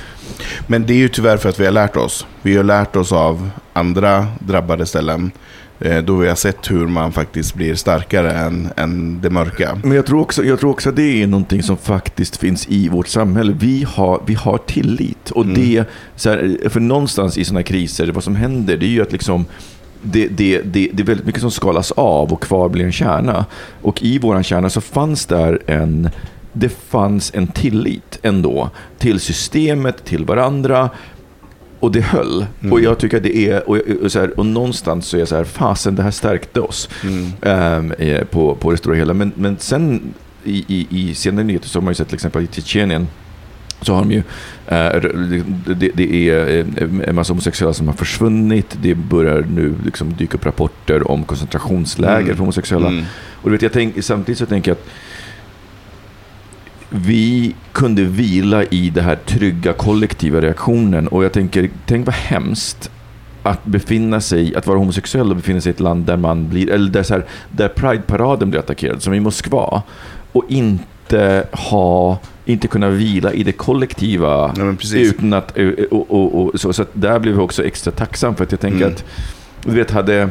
[0.67, 2.27] Men det är ju tyvärr för att vi har lärt oss.
[2.43, 5.31] Vi har lärt oss av andra drabbade ställen.
[5.81, 9.79] Eh, då vi har sett hur man faktiskt blir starkare än, än det mörka.
[9.83, 12.89] Men jag tror, också, jag tror också att det är någonting som faktiskt finns i
[12.89, 13.57] vårt samhälle.
[13.61, 15.31] Vi har, vi har tillit.
[15.31, 15.55] Och mm.
[15.55, 15.85] det,
[16.17, 19.45] så här, för någonstans i sådana kriser, vad som händer, det är ju att liksom
[20.03, 23.47] det, det, det, det är väldigt mycket som skalas av och kvar blir en kärna.
[23.83, 26.11] Och i vår kärna så fanns där en,
[26.53, 30.91] det fanns en tillit ändå till systemet, till varandra.
[31.85, 32.47] Och det höll.
[32.61, 32.73] Mm.
[32.73, 35.29] Och jag tycker att det är, och, och, så här, och någonstans så är jag
[35.29, 37.33] så här, fasen det här stärkte oss mm.
[37.40, 39.14] um, på, på det stora hela.
[39.14, 42.42] Men, men sen i, i, i senare nyheter så har man ju sett till exempel
[42.42, 43.09] i Tjetjenien
[43.81, 44.23] så har de ju,
[45.75, 48.77] det, det, är eh, en massa homosexuella som har försvunnit.
[48.83, 52.37] Det börjar nu liksom dyka upp rapporter om koncentrationsläger mm.
[52.37, 52.88] för homosexuella.
[52.88, 53.05] Mm.
[53.42, 54.88] Och du vet, jag tänk, samtidigt så tänker jag att
[56.97, 61.09] vi kunde vila i den här trygga kollektiva reaktionen.
[61.09, 62.91] Och jag tänker, tänk vad hemskt
[63.43, 66.71] att befinna sig, att vara homosexuell och befinna sig i ett land där man blir,
[66.71, 69.83] eller där, så här, där Pride-paraden blir attackerad, som i Moskva.
[70.33, 74.55] Och inte ha, inte kunna vila i det kollektiva.
[74.57, 75.59] Ja, utan att,
[75.91, 78.61] och, och, och, så, så att där blev jag också extra tacksam för att jag
[78.61, 78.93] tänker mm.
[78.93, 79.05] att,
[79.65, 80.29] du vet, hade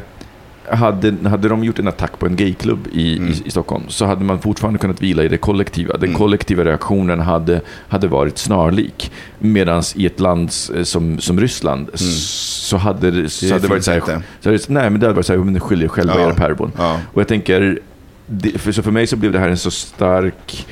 [0.70, 3.30] hade, hade de gjort en attack på en gayklubb i, mm.
[3.30, 5.98] i, i, Stockholm så hade man fortfarande kunnat vila i det kollektiva.
[5.98, 6.18] Den mm.
[6.18, 9.12] kollektiva reaktionen hade, hade varit snarlik.
[9.40, 10.52] Medan i ett land
[10.84, 11.98] som, som Ryssland mm.
[11.98, 14.02] så hade det, så det hade varit så här,
[14.40, 16.26] så hade, nej, men det hade varit så här, men skyll er själva ja.
[16.28, 16.72] era päron.
[16.78, 17.00] Ja.
[17.14, 17.80] Och jag tänker,
[18.28, 20.68] det, för, så för mig så blev det här en så stark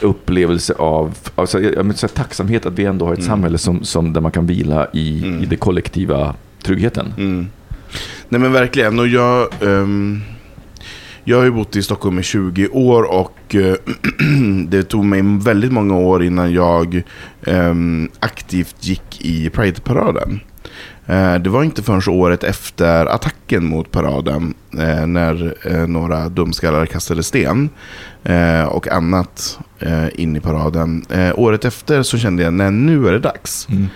[0.00, 3.30] upplevelse av, av så, jag, så tacksamhet att vi ändå har ett mm.
[3.30, 5.42] samhälle som, som, där man kan vila i, mm.
[5.42, 7.12] i det kollektiva tryggheten.
[8.28, 8.98] Nej men verkligen.
[8.98, 10.22] Och jag, um,
[11.24, 13.74] jag har ju bott i Stockholm i 20 år och uh,
[14.68, 17.02] det tog mig väldigt många år innan jag
[17.46, 20.40] um, aktivt gick i Pride-paraden.
[21.10, 27.22] Uh, det var inte förrän året efter attacken mot paraden uh, när några dumskallar kastade
[27.22, 27.68] sten
[28.68, 29.58] och annat
[30.14, 31.04] in i paraden.
[31.34, 33.68] året efter så kände jag att nu är det dags.
[33.70, 33.86] Mm.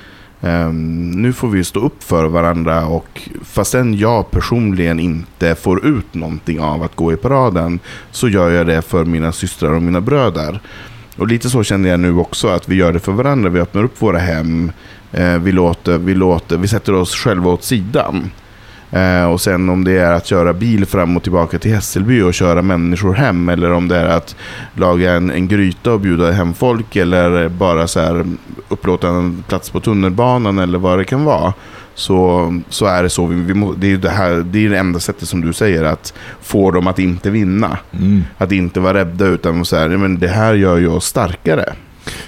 [0.41, 6.15] Um, nu får vi stå upp för varandra och fastän jag personligen inte får ut
[6.15, 10.01] någonting av att gå i paraden så gör jag det för mina systrar och mina
[10.01, 10.61] bröder.
[11.17, 13.51] Och lite så känner jag nu också att vi gör det för varandra.
[13.51, 14.73] Vi öppnar upp våra hem.
[15.19, 18.31] Uh, vi, låter, vi, låter, vi sätter oss själva åt sidan.
[18.91, 22.35] Eh, och sen om det är att köra bil fram och tillbaka till Hässelby och
[22.35, 23.49] köra människor hem.
[23.49, 24.37] Eller om det är att
[24.75, 26.97] laga en, en gryta och bjuda hem folk.
[26.97, 28.27] Eller bara så här,
[28.69, 31.53] upplåta en plats på tunnelbanan eller vad det kan vara.
[31.95, 33.27] Så, så är det så.
[33.27, 36.15] Vi, vi det, är det, här, det är det enda sättet som du säger att
[36.43, 37.79] få dem att inte vinna.
[37.93, 38.23] Mm.
[38.39, 41.73] Att inte vara rädda utan så här, men det här gör ju oss starkare.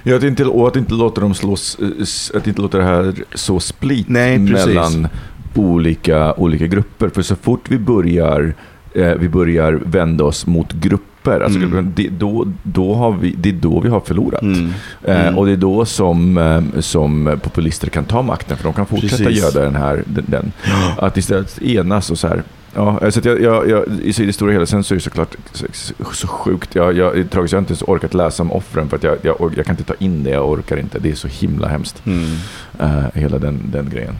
[0.03, 3.14] Ja, att inte, och att inte låta dem slås, eh, att inte låta det här
[3.35, 5.09] så split Nej, mellan
[5.55, 7.09] olika, olika grupper.
[7.09, 8.55] För så fort vi börjar,
[8.95, 11.93] eh, vi börjar vända oss mot grupper, alltså, Mm.
[11.97, 14.43] det, då, då har vi, det är då vi har förlorat.
[14.43, 14.69] Mm.
[15.05, 15.39] Eh, Mm.
[15.39, 19.25] och det är då som, eh, som populister kan ta makten, för de kan fortsätta
[19.25, 19.43] Precis.
[19.55, 20.03] göra den här.
[20.07, 20.53] Den, den.
[20.99, 22.43] Att istället enas och så här.
[22.75, 25.67] Ja, så jag, jag, jag, I det stora hela sen så är det såklart så,
[26.13, 26.75] så sjukt.
[26.75, 29.53] Jag, jag, tragiskt, jag har inte ens orkat läsa om offren för att jag, jag,
[29.57, 30.99] jag kan inte ta in det, jag orkar inte.
[30.99, 32.25] Det är så himla hemskt, Mm.
[32.79, 34.15] eh, hela den, den grejen.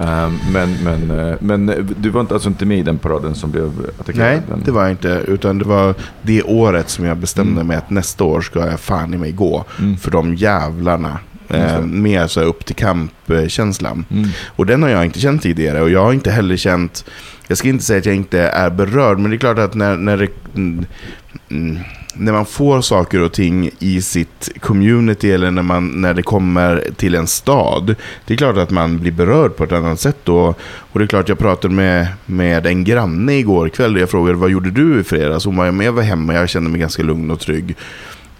[0.00, 1.66] Eh, men, men, eh, men
[1.98, 4.26] du var inte, alltså inte med i den paraden som blev attackerad?
[4.26, 5.24] Nej, Den- det var jag inte.
[5.28, 9.14] Utan det var det året som jag bestämde mig att nästa år ska jag fan
[9.14, 9.64] i mig gå.
[9.78, 9.96] Mm.
[9.96, 11.18] För de jävlarna.
[11.48, 14.04] Eh, med så upp till kamp-känslan.
[14.10, 14.28] Mm.
[14.46, 15.82] Och den har jag inte känt tidigare.
[15.82, 17.04] Och jag har inte heller känt...
[17.48, 19.18] Jag ska inte säga att jag inte är berörd.
[19.18, 20.84] Men det är klart att när, när, det, mm,
[21.50, 21.78] mm,
[22.14, 25.32] när man får saker och ting i sitt community.
[25.32, 27.94] Eller när, man, när det kommer till en stad.
[28.24, 30.16] Det är klart att man blir berörd på ett annat sätt.
[30.24, 30.54] då.
[30.92, 33.94] och det är klart jag pratade med, med en granne igår kväll.
[33.94, 35.44] Och jag frågade vad gjorde du i fredags?
[35.44, 36.34] Hon var med jag var hemma.
[36.34, 37.76] Jag kände mig ganska lugn och trygg.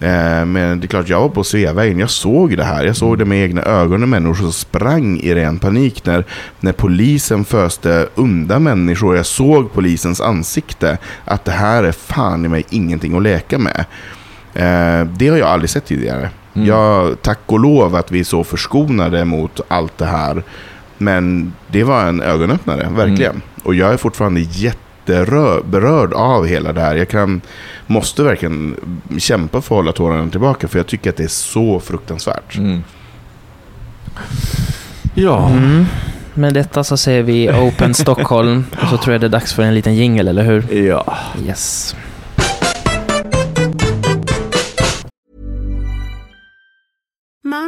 [0.01, 1.99] Eh, Men det är klart, jag var på Sveavägen.
[1.99, 2.85] Jag såg det här.
[2.85, 6.25] Jag såg det med egna ögon människor som sprang i ren panik när,
[6.59, 9.15] när polisen föste undan människor.
[9.15, 13.85] Jag såg polisens ansikte att det här är fan i mig ingenting att leka med.
[14.53, 16.29] Eh, Det har jag aldrig sett tidigare.
[16.53, 16.67] Mm.
[16.67, 20.43] Jag, tack och lov att vi är så förskonade mot allt det här.
[20.97, 23.31] Men det var en ögonöppnare, verkligen.
[23.31, 23.41] Mm.
[23.63, 24.41] Och jag är fortfarande
[25.11, 26.95] jätteberörd av hela det här.
[26.95, 27.41] Jag kan,
[27.87, 28.75] måste verkligen
[29.19, 30.67] kämpa för att hålla tårarna tillbaka.
[30.67, 32.57] För jag tycker att det är så fruktansvärt.
[32.57, 32.83] Mm.
[35.15, 35.49] Ja.
[35.49, 35.85] Mm.
[36.33, 39.63] Med detta så säger vi Open Stockholm och så tror jag det är dags för
[39.63, 40.73] en liten jingle, eller hur?
[40.73, 41.17] Ja.
[41.47, 41.95] Yes.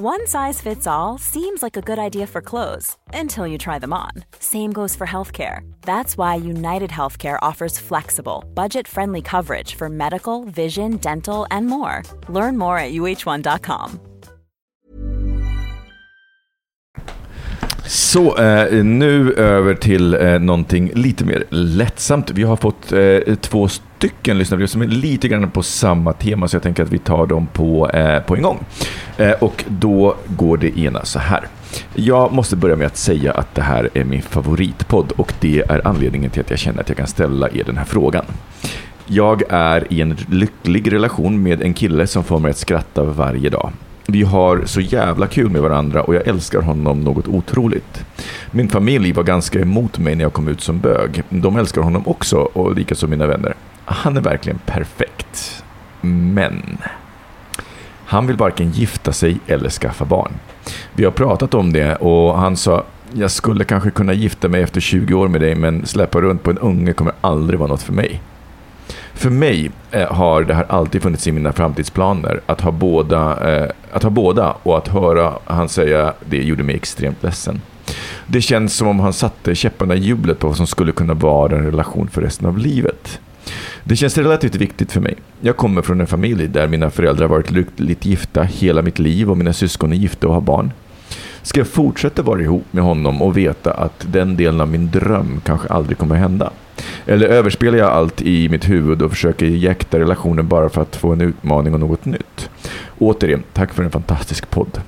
[0.00, 3.92] One size fits all seems like a good idea for clothes until you try them
[3.92, 4.24] on.
[4.38, 5.70] Same goes for healthcare.
[5.82, 12.04] That's why United Healthcare offers flexible, budget friendly coverage for medical, vision, dental, and more.
[12.30, 14.00] Learn more at uh1.com.
[17.84, 22.30] Så, eh, nu över till eh, någonting lite mer lättsamt.
[22.30, 23.68] Vi har fått eh, två
[24.02, 27.26] stycken lyssnarbrev som är lite grann på samma tema, så jag tänker att vi tar
[27.26, 28.64] dem på, eh, på en gång.
[29.16, 31.46] Eh, och då går det ena så här.
[31.94, 35.86] Jag måste börja med att säga att det här är min favoritpodd och det är
[35.86, 38.24] anledningen till att jag känner att jag kan ställa er den här frågan.
[39.06, 43.50] Jag är i en lycklig relation med en kille som får mig att skratta varje
[43.50, 43.72] dag.
[44.06, 48.04] Vi har så jävla kul med varandra och jag älskar honom något otroligt.
[48.50, 51.22] Min familj var ganska emot mig när jag kom ut som bög.
[51.28, 53.54] De älskar honom också och likaså mina vänner.
[53.84, 55.64] Han är verkligen perfekt.
[56.00, 56.78] Men...
[58.04, 60.32] Han vill varken gifta sig eller skaffa barn.
[60.92, 64.80] Vi har pratat om det och han sa jag skulle kanske kunna gifta mig efter
[64.80, 67.92] 20 år med dig men släppa runt på en unge kommer aldrig vara något för
[67.92, 68.22] mig.
[69.14, 72.40] För mig eh, har det här alltid funnits i mina framtidsplaner.
[72.46, 76.74] Att ha, båda, eh, att ha båda och att höra han säga det gjorde mig
[76.74, 77.60] extremt ledsen.
[78.26, 81.56] Det känns som om han satte käpparna i hjulet på vad som skulle kunna vara
[81.56, 83.20] en relation för resten av livet.
[83.84, 85.14] Det känns relativt viktigt för mig.
[85.40, 89.38] Jag kommer från en familj där mina föräldrar varit lyckligt gifta hela mitt liv och
[89.38, 90.72] mina syskon är gifta och har barn.
[91.42, 95.40] Ska jag fortsätta vara ihop med honom och veta att den delen av min dröm
[95.44, 96.50] kanske aldrig kommer hända?
[97.06, 101.12] Eller överspelar jag allt i mitt huvud och försöker jäkta relationen bara för att få
[101.12, 102.50] en utmaning och något nytt?
[102.98, 104.80] Återigen, tack för en fantastisk podd.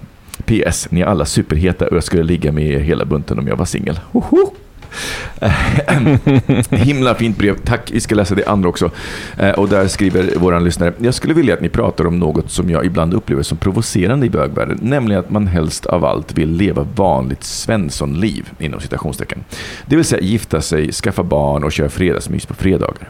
[0.44, 0.90] PS.
[0.90, 3.64] Ni är alla superheta och jag skulle ligga med er hela bunten om jag var
[3.64, 4.00] singel.
[5.40, 5.52] Eh,
[6.70, 7.56] Himla fint brev.
[7.64, 7.90] Tack.
[7.92, 8.90] Vi ska läsa det andra också.
[9.38, 10.92] Eh, och där skriver vår lyssnare.
[10.98, 14.30] Jag skulle vilja att ni pratar om något som jag ibland upplever som provocerande i
[14.30, 14.78] bögvärlden.
[14.82, 19.44] Nämligen att man helst av allt vill leva vanligt svenssonliv, inom citationstecken.
[19.86, 23.08] Det vill säga gifta sig, skaffa barn och köra fredagsmys på fredagar.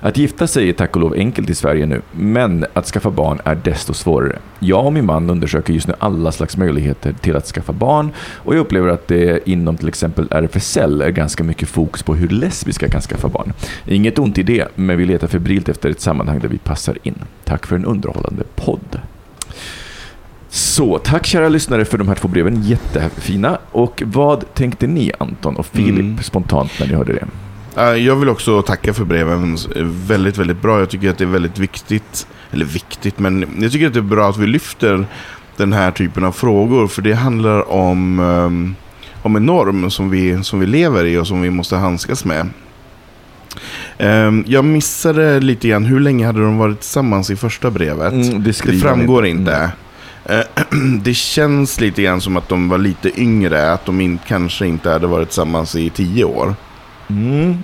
[0.00, 3.40] Att gifta sig är tack och lov enkelt i Sverige nu, men att skaffa barn
[3.44, 4.38] är desto svårare.
[4.58, 8.54] Jag och min man undersöker just nu alla slags möjligheter till att skaffa barn och
[8.54, 12.88] jag upplever att det inom till exempel RFSL är ganska mycket fokus på hur lesbiska
[12.88, 13.52] kan skaffa barn.
[13.86, 17.18] Inget ont i det, men vi letar febrilt efter ett sammanhang där vi passar in.
[17.44, 19.00] Tack för en underhållande podd.
[20.48, 22.62] Så, tack kära lyssnare för de här två breven.
[22.62, 23.58] Jättefina.
[23.72, 26.18] Och vad tänkte ni Anton och Filip Mm.
[26.22, 27.26] spontant när ni hörde det?
[27.82, 29.56] Eh, Jag vill också tacka för breven.
[30.06, 30.78] Väldigt, väldigt bra.
[30.78, 32.26] Jag tycker att det är väldigt viktigt.
[32.50, 35.06] Eller viktigt, men jag tycker att det är bra att vi lyfter
[35.56, 36.86] den här typen av frågor.
[36.88, 38.74] För det handlar om, ehm,
[39.26, 42.48] om en norm som vi, som vi lever i och som vi måste handskas med.
[43.98, 48.12] Ehm, Jag missade lite grann, hur länge hade de varit tillsammans i första brevet?
[48.12, 49.28] Mm, Det skriver framgår ni.
[49.28, 49.70] inte.
[50.24, 50.40] Eh,
[51.02, 54.90] Det känns lite grann som att de var lite yngre, att de in, kanske inte
[54.90, 56.54] hade varit tillsammans i tio år.
[57.10, 57.56] Mm.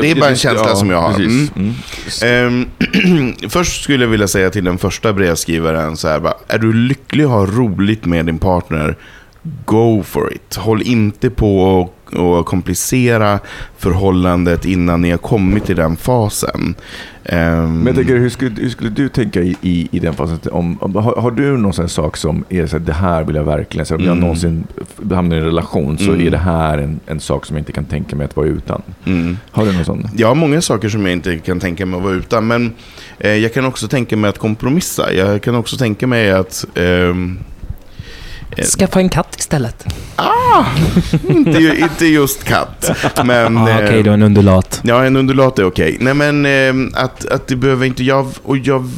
[0.00, 1.14] Det är bara en känsla som jag har.
[1.20, 1.48] Mm.
[1.56, 1.74] Mm.
[2.22, 6.72] Ehm, först skulle jag vilja säga till den första brevskrivaren så här, bara, är du
[6.72, 8.96] lycklig och har roligt med din partner,
[9.64, 10.56] go for it.
[10.56, 13.38] Håll inte på och, och komplicera
[13.78, 16.74] förhållandet innan ni har kommit till den fasen.
[17.24, 20.38] Ehm, Men jag tänker, hur skulle, hur skulle du tänka i, i, i den fasen?
[20.52, 23.36] Om, om, har, har du någon sån sak som är så här, det här vill
[23.36, 24.20] jag verkligen, så om jag Mm.
[24.20, 26.26] någonsin f- hamnar i en relation så Mm.
[26.26, 28.82] är det här en, en sak som jag inte kan tänka mig att vara utan.
[29.04, 29.36] mm.
[29.50, 30.08] Har du någon sån?
[30.16, 32.46] Jag har många saker som jag inte kan tänka mig att vara utan.
[32.46, 32.72] Men
[33.18, 35.12] eh, jag kan också tänka mig att kompromissa.
[35.12, 36.64] Jag kan också tänka mig att...
[36.74, 37.14] Eh.
[38.78, 39.84] Skaffa en katt istället.
[41.28, 42.90] inte, ju- inte just katt.
[43.24, 44.80] Men, Ah, Okej, eh, då en undulat.
[44.84, 45.96] Ja, en undulat är okej.
[46.00, 48.04] Nej, men eh, att, att det behöver inte...
[48.04, 48.88] Jag, och jag,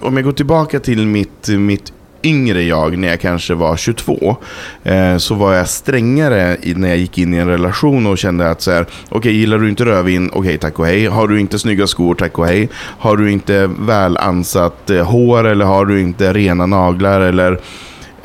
[0.00, 4.36] om jag går tillbaka till mitt, mitt yngre jag, när jag kanske var 22,
[4.84, 8.60] eh, så var jag strängare när jag gick in i en relation och kände att
[8.62, 11.06] så här, okej, gillar du inte rödvin, okej, tack och hej.
[11.06, 12.68] Har du inte snygga skor, tack och hej.
[12.98, 17.60] Har du inte väl ansatt eh, hår eller har du inte rena naglar eller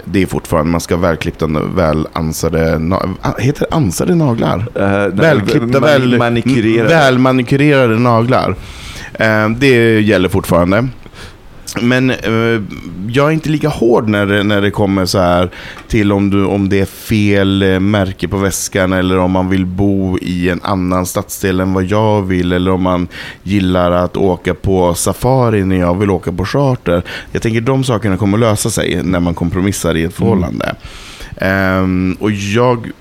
[0.06, 4.66] det är fortfarande, man ska ha välklippta, väl ansade, na- ah, heter det ansade naglar?
[5.10, 6.90] Välklippta, väl, Manikyrerade.
[6.90, 8.56] välmanikurerade naglar.
[9.14, 10.88] Eh, det gäller fortfarande.
[11.82, 12.62] Men eh,
[13.08, 15.50] jag är inte lika hård när det, när det kommer så här
[15.88, 19.66] till om, du, om det är fel eh, märke på väskan eller om man vill
[19.66, 23.08] bo i en annan stadsdel än vad jag vill eller om man
[23.44, 27.04] gillar att åka på safari när jag vill åka på charter.
[27.32, 30.76] Jag tänker de sakerna kommer lösa sig när man kompromissar i ett förhållande.
[31.38, 32.92] Ehm, och jag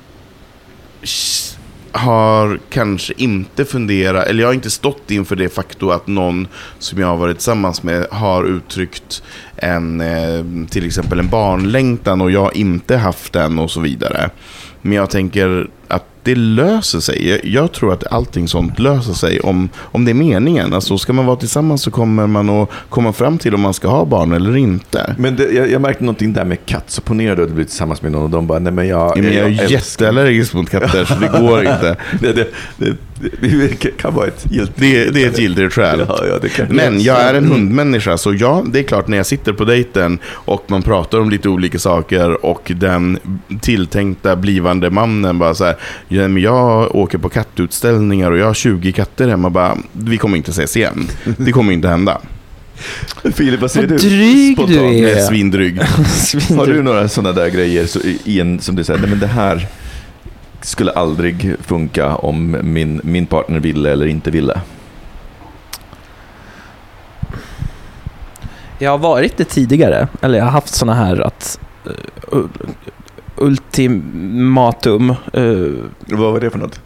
[1.93, 7.01] har kanske inte funderat, eller jag har inte stått inför det faktum att någon som
[7.01, 9.23] jag har varit tillsammans med har uttryckt
[9.57, 14.31] en, eh, till exempel en barnlängtan och jag inte haft den och så vidare.
[14.83, 17.29] Men jag tänker att det löser sig.
[17.29, 20.75] Jag, jag tror att allting sånt löser sig om, om det är meningen.
[20.75, 23.89] Alltså ska man vara tillsammans så kommer man att komma fram till om man ska
[23.89, 25.15] ha barn eller inte.
[25.19, 26.91] Men det, jag, jag märkte någonting där med katt.
[26.91, 29.19] Så ponera du att du blir tillsammans med någon och de bara, nej men jag...
[29.19, 31.97] Men jag är älskar- jätteallergisk mot katter så det går inte.
[32.21, 32.97] det, det,
[33.41, 34.81] det, kan vara ett giltigt...
[34.81, 36.05] Det, det är ett giltigt skäl.
[36.09, 36.19] Ja,
[36.59, 39.65] ja, Men jag är en hundmänniska, så ja, det är klart när jag sitter på
[39.65, 43.19] dejten och man pratar om lite olika saker och den
[43.61, 45.77] tilltänkta blivande mannen bara så här,
[46.09, 50.37] ja, men jag åker på kattutställningar och jag har 20 katter hemma, bara, vi kommer
[50.37, 51.09] inte ses igen.
[51.37, 52.21] Det kommer inte hända.
[53.35, 54.09] Filip, vad säger Vad du?
[54.09, 54.79] dryg Spontant.
[54.79, 55.21] du är är.
[55.21, 55.79] svindryg.
[56.57, 59.27] Har du några sådana där grejer så, i- en, som du säger, nej men det
[59.27, 59.67] här
[60.61, 64.61] skulle aldrig funka om min, min partner ville eller inte ville?
[68.79, 71.59] Jag har varit det tidigare, eller jag har haft såna här att
[72.33, 72.45] uh,
[73.43, 75.15] ultimatum.
[75.37, 76.81] Uh, Vad var det för något?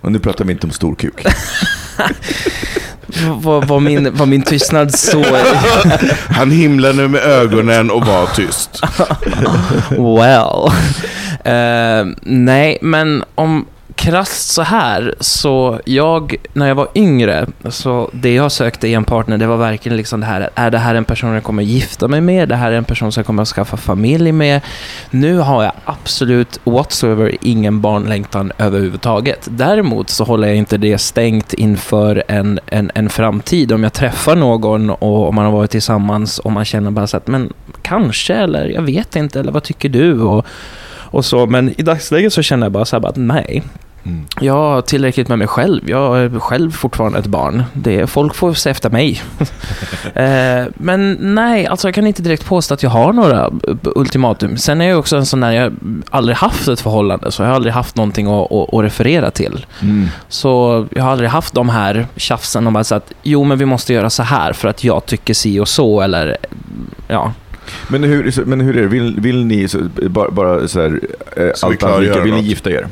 [0.00, 1.24] Och nu pratar vi inte om stor kuk.
[3.42, 5.24] var, min, var min tystnad så...
[6.28, 8.80] Han himlade med ögonen och var tyst.
[9.90, 10.72] Well.
[11.44, 13.66] Eh, nej, men om
[13.96, 19.04] krasst så här, så jag, när jag var yngre, så det jag sökte i en
[19.04, 22.08] partner, det var verkligen liksom det här, är det här en person jag kommer gifta
[22.08, 22.48] mig med?
[22.48, 24.60] Det här är en person som jag kommer att skaffa familj med?
[25.10, 29.48] Nu har jag absolut whatsoever ingen barnlängtan överhuvudtaget.
[29.50, 33.72] Däremot så håller jag inte det stängt inför en, en, en framtid.
[33.72, 37.16] Om jag träffar någon och om man har varit tillsammans och man känner bara så
[37.16, 40.20] att, men kanske, eller jag vet inte, eller vad tycker du?
[40.20, 40.46] Och,
[41.14, 41.46] och så.
[41.46, 43.62] Men i dagsläget så känner jag bara så här bara att nej.
[44.06, 44.26] Mm.
[44.40, 45.90] Jag har tillräckligt med mig själv.
[45.90, 47.64] Jag är själv fortfarande ett barn.
[47.72, 49.22] Det, folk får se efter mig.
[50.14, 53.50] eh, men nej, alltså jag kan inte direkt påstå att jag har några
[53.84, 54.56] ultimatum.
[54.56, 55.72] Sen är jag också en sån där, jag har
[56.10, 59.66] aldrig haft ett förhållande, så jag har aldrig haft någonting att, att, att referera till.
[59.82, 60.08] Mm.
[60.28, 64.10] Så jag har aldrig haft de här tjafsen om att jo men vi måste göra
[64.10, 66.36] så här för att jag tycker si och så eller
[67.08, 67.32] ja.
[67.88, 68.88] Men, hur, men hur är det?
[68.88, 71.00] Vill, vill ni, så, bara, bara så här,
[71.36, 72.88] eh, Så allt annat lika, vill ni gifta er?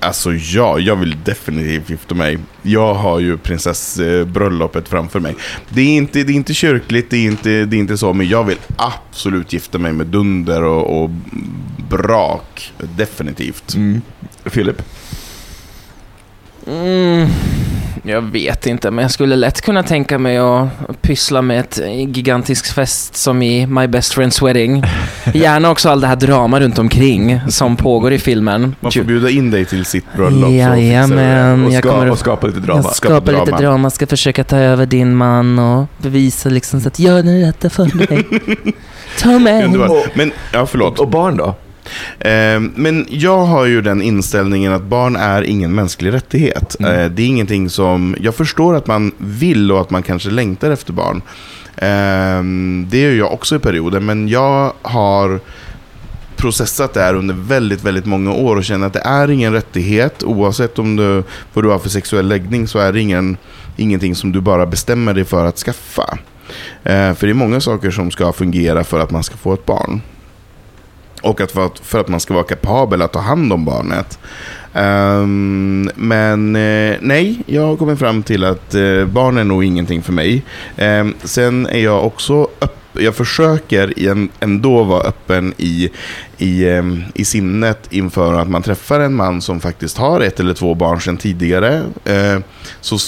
[0.00, 2.38] Alltså ja, jag vill definitivt gifta mig.
[2.62, 5.36] Jag har ju prinsessbröllopet framför mig.
[5.68, 8.28] Det är inte, det är inte kyrkligt, det är inte, det är inte så, men
[8.28, 11.10] jag vill absolut gifta mig med dunder och, och
[11.90, 12.72] brak.
[12.96, 13.74] Definitivt.
[13.74, 14.00] Mm.
[14.44, 14.82] Filip?
[16.66, 17.28] Mm,
[18.02, 20.68] jag vet inte, men jag skulle lätt kunna tänka mig att
[21.02, 24.82] pyssla med ett gigantisk fest som i My Best Friend's Wedding.
[25.34, 28.76] Gärna också all det här drama runt omkring som pågår i filmen.
[28.80, 30.40] Man får bjuda in dig till sitt bröllop.
[30.40, 30.52] du det.
[30.56, 32.82] Jajamän, Och, jag ska, kommer och skapa lite drama.
[32.84, 33.60] jag skapar lite drama.
[33.60, 37.40] drama, ska försöka ta över din man och bevisa liksom så att jag är den
[37.40, 38.26] rätta för dig.
[39.18, 39.68] Ta mig.
[40.14, 40.98] Men, ja förlåt.
[40.98, 41.54] Och barn då?
[42.18, 46.76] Eh, Men jag har ju den inställningen att barn är ingen mänsklig rättighet.
[46.80, 46.92] Mm.
[47.00, 48.16] Eh, Det är ingenting som...
[48.20, 51.22] Jag förstår att man vill och att man kanske längtar efter barn.
[51.76, 52.42] Eh,
[52.90, 55.40] Det gör jag också i perioder, men jag har
[56.36, 60.22] processat det här under väldigt, väldigt många år och känner att det är ingen rättighet.
[60.22, 61.22] Oavsett om du,
[61.52, 63.36] vad du har för sexuell läggning så är det ingen,
[63.76, 66.18] ingenting som du bara bestämmer dig för att skaffa.
[66.84, 69.66] Eh, För det är många saker som ska fungera för att man ska få ett
[69.66, 70.00] barn.
[71.22, 74.18] Och att för, att för att man ska vara kapabel att ta hand om barnet.
[74.74, 80.02] Um, men eh, nej, jag har kommit fram till att eh, barn är nog ingenting
[80.02, 80.42] för mig.
[80.76, 83.92] Ehm, sen är jag också öppen jag försöker
[84.40, 85.90] ändå vara öppen i,
[86.38, 90.54] i, ehm, i sinnet inför att man träffar en man som faktiskt har ett eller
[90.54, 91.84] två barn sedan tidigare.
[92.04, 92.42] Ehm,
[92.80, 92.98] så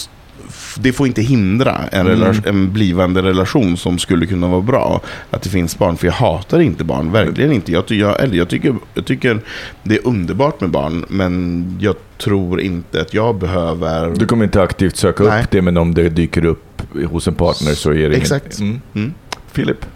[0.79, 5.01] det får inte hindra en, rela- en blivande relation som skulle kunna vara bra.
[5.31, 7.73] Att det finns barn, för jag hatar inte barn, verkligen inte.
[7.73, 9.41] Jag, jag, eller jag, tycker, jag tycker
[9.83, 14.11] det är underbart med barn, men jag tror inte att jag behöver...
[14.17, 15.43] Du kommer inte aktivt söka Nej.
[15.43, 18.61] upp det, men om det dyker upp hos en partner så är det Exakt.
[18.61, 18.61] Inget.
[18.61, 18.81] Mm.
[18.95, 19.15] Mm.
[19.53, 19.87] Filip?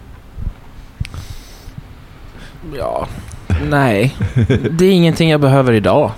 [2.77, 3.07] Ja,
[3.69, 4.15] nej.
[4.71, 6.11] Det är ingenting jag behöver idag.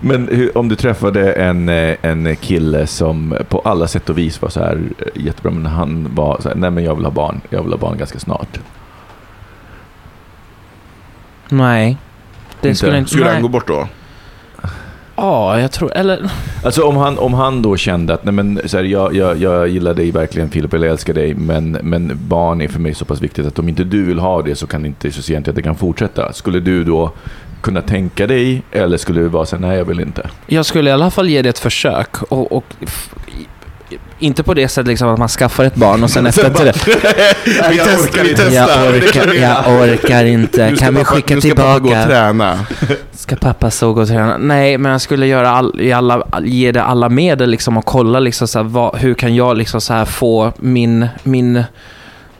[0.00, 4.42] Men hur, om du träffade en, eh, en kille som på alla sätt och vis
[4.42, 7.12] var så här eh, jättebra, men han var så här, nej men jag vill ha
[7.12, 8.60] barn, jag vill ha barn ganska snart.
[11.48, 11.96] Nej.
[12.60, 12.78] Det Inte?
[12.78, 13.10] skulle inte...
[13.10, 13.34] Skulle nej.
[13.34, 13.88] han gå bort då?
[15.16, 15.92] Ja, jag tror...
[15.96, 16.30] Eller...
[16.64, 19.68] Alltså om han, om han då kände att nej men, så här, jag, jag, jag
[19.68, 23.04] gillar dig verkligen Filip, eller jag älskar dig, men, men barn är för mig så
[23.04, 25.40] pass viktigt att om inte du vill ha det så kan inte, så ser jag
[25.40, 26.32] inte att det kan fortsätta.
[26.32, 27.12] Skulle du då
[27.62, 30.30] kunna tänka dig, eller skulle du vara så här, nej jag vill inte?
[30.46, 32.22] Jag skulle i alla fall ge det ett försök.
[32.22, 32.64] Och, och
[34.18, 36.96] inte på det sättet liksom att man skaffar ett barn och sen efter ett tillräckligt...
[37.70, 38.52] vi, test, vi testar.
[38.52, 40.76] Jag orkar, jag orkar inte.
[40.78, 42.06] Kan vi skicka nu ska pappa gå och tillbaka?
[42.06, 42.66] träna.
[43.12, 44.36] Ska pappa så gå och träna?
[44.36, 48.20] Nej, men jag skulle göra all, i alla, ge det alla medel liksom och kolla
[48.20, 51.64] liksom så här, vad, hur kan jag liksom så här få min, min jag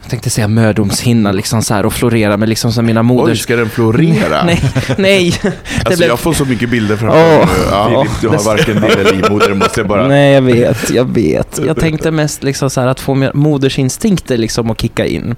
[0.08, 3.40] tänkte säga mödomshinna liksom så här och florera med liksom så mina Oj, moders...
[3.40, 4.44] ska den florera?
[4.46, 4.60] Nej,
[4.98, 5.34] nej.
[5.42, 5.52] Det
[5.84, 7.62] Alltså, blev- Jag får så mycket bilder framför mig nu.
[7.70, 8.06] Ja.
[8.20, 10.08] Du har varken det eller livmoder, måste jag bara...
[10.08, 11.60] Nej, jag vet, jag vet.
[11.66, 15.36] Jag tänkte mest liksom så här att få modersinstinkter liksom att kicka in.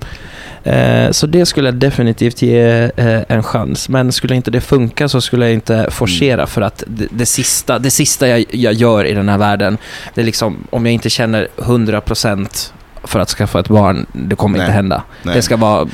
[0.65, 3.89] Eh, så det skulle jag definitivt ge eh, en chans.
[3.89, 7.79] Men skulle inte det funka så skulle jag inte forcera för att det, det sista,
[7.79, 9.79] det sista jag, jag gör i den här världen,
[10.15, 12.73] det är liksom om jag inte känner 100%
[13.05, 14.67] för att skaffa ett barn, det kommer Nej.
[14.67, 15.03] inte hända.
[15.23, 15.35] Nej.
[15.35, 15.89] Det ska vara...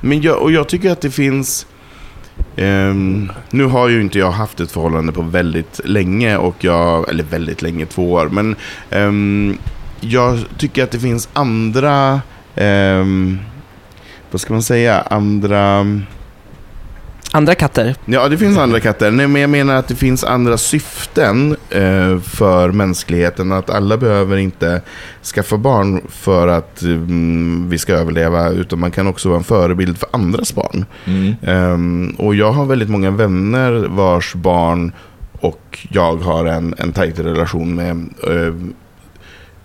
[0.00, 1.66] Men jag, och jag tycker att det finns...
[2.56, 7.24] ehm, nu har ju inte jag haft ett förhållande på väldigt länge, och jag, eller
[7.24, 8.28] väldigt länge, två år.
[8.28, 8.56] Men
[8.90, 9.58] ehm,
[10.00, 12.20] jag tycker att det finns andra...
[12.54, 13.38] ehm,
[14.30, 15.00] vad ska man säga?
[15.00, 15.86] Andra...
[17.32, 17.94] Andra katter?
[18.04, 19.10] Ja, det finns andra katter.
[19.10, 23.52] Nej, men jag menar att det finns andra syften eh, för mänskligheten.
[23.52, 24.82] Att alla behöver inte
[25.34, 29.98] skaffa barn för att mm, vi ska överleva, utan man kan också vara en förebild
[29.98, 30.84] för andras barn.
[31.04, 31.34] Mm.
[31.42, 34.92] Ehm, och jag har väldigt många vänner vars barn
[35.40, 37.90] och jag har en, en tajt relation med.
[38.28, 38.54] eh,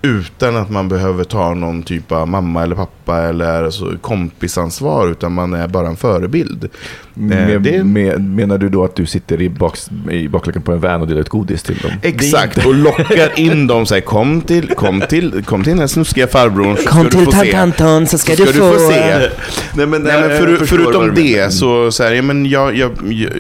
[0.04, 5.12] utan att man behöver ta någon typ av mamma eller pappa eller så kompisansvar.
[5.12, 6.70] Utan man är bara en förebild.
[7.14, 10.80] Med, det- med, menar du då att du sitter i, baks, i bakluckan på en
[10.80, 11.92] van och delar ut godis till dem?
[12.02, 13.86] Exakt, och lockar in dem.
[13.86, 16.78] Så här, kom, till, kom, till, kom till den här snuskiga farbrorn.
[16.78, 17.52] så Kom ska du till få se.
[17.52, 18.78] Tantanton så ska, Så du få...
[18.78, 19.30] se.
[19.76, 22.76] Nej, men, Nej, men jag för, förutom du det så, så här, ja, men jag,
[22.78, 23.32] jag, jag,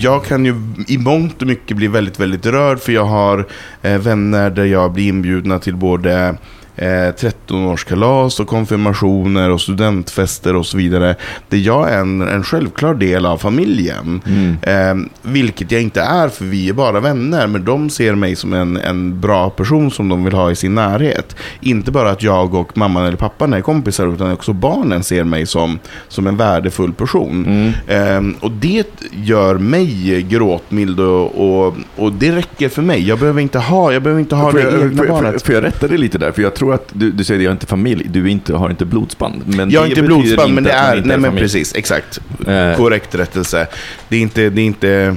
[0.00, 0.54] jag kan ju
[0.86, 3.46] i mångt och mycket bli väldigt, väldigt rörd för jag har
[3.82, 6.36] eh, vänner där jag blir inbjudna till både
[6.78, 11.14] eh, 13-årskalas och konfirmationer och studentfester och så vidare.
[11.48, 14.20] Där jag är en, en självklar del av familjen.
[14.62, 17.46] Eh, vilket jag inte är för vi är bara vänner.
[17.46, 20.74] Men de ser mig som en, en bra person som de vill ha i sin
[20.74, 21.36] närhet.
[21.60, 25.46] Inte bara att jag och mamman eller pappan är kompisar utan också barnen ser mig
[25.46, 27.72] som, som en värdefull person.
[27.86, 33.08] Eh, och det gör mig gråtmild och, och, och det räcker för mig.
[33.08, 35.42] Jag behöver inte ha, jag behöver inte ha Får det jag, egna jag, barnet.
[35.42, 36.32] får jag rätta dig lite där?
[36.32, 38.54] För jag tror att du, du säger att jag har inte familj, du är inte,
[38.54, 39.42] har inte blodsband.
[39.46, 41.18] Men Jag har det inte blodsband, men inte det att man är...
[41.18, 41.74] Nej, men precis.
[41.74, 42.20] Exakt.
[42.46, 42.76] Eh.
[42.76, 43.66] Korrekt rättelse.
[44.08, 45.16] Det är inte, det är inte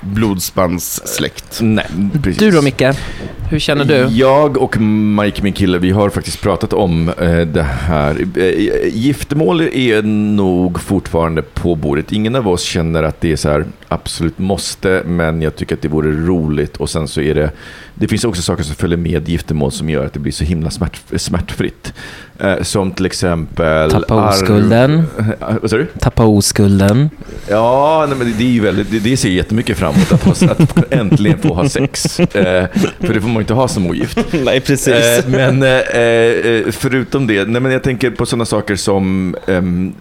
[0.00, 1.58] blodspandssläkt.
[1.62, 1.86] Nej,
[2.22, 2.38] precis.
[2.38, 2.82] Du då Micke?
[3.50, 3.94] Hur känner du?
[4.10, 8.26] Jag och Mike, min kille, vi har faktiskt pratat om eh, det här.
[8.36, 12.12] Eh, giftermål är nog fortfarande på bordet.
[12.12, 15.82] Ingen av oss känner att det är så här absolut måste, men jag tycker att
[15.82, 16.76] det vore roligt.
[16.76, 17.50] Och sen så är det,
[17.94, 20.70] det finns också saker som följer med giftermål som gör att det blir så himla
[20.70, 21.92] smärt, smärtfritt.
[22.38, 23.90] Eh, som till exempel...
[23.90, 25.02] Tappa arv- oskulden.
[25.18, 25.26] Eh,
[25.60, 25.86] Vad sa du?
[26.00, 27.10] Tappa oskulden.
[27.48, 30.22] Ja, nej, men det- det är ju väldigt, det, det ser jättemycket fram emot att,
[30.22, 32.20] ha, att äntligen få ha sex.
[32.20, 32.66] Eh,
[33.00, 34.18] för det får man ju inte ha som ogift.
[34.44, 39.36] Nej, Eh, men eh, eh, förutom det, nej, men jag tänker på sådana saker som
[39.46, 39.94] ehm,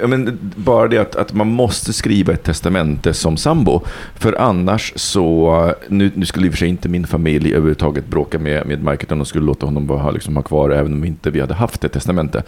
[0.00, 3.80] eh, men bara det att, att man måste skriva ett testamente som sambo.
[4.14, 8.38] För annars så, nu, nu skulle i och för sig inte min familj överhuvudtaget bråka
[8.38, 11.04] med, med Mike, utan de skulle låta honom bara ha, liksom, ha kvar även om
[11.04, 12.42] inte vi hade haft ett testamente.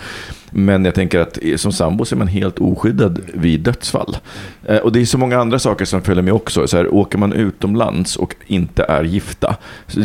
[0.51, 4.17] Men jag tänker att eh, som sambo så är man helt oskyddad vid dödsfall.
[4.65, 6.56] Eh, och det är så många andra saker som följer med också.
[6.67, 9.57] Så här, åker man utomlands och inte är gifta.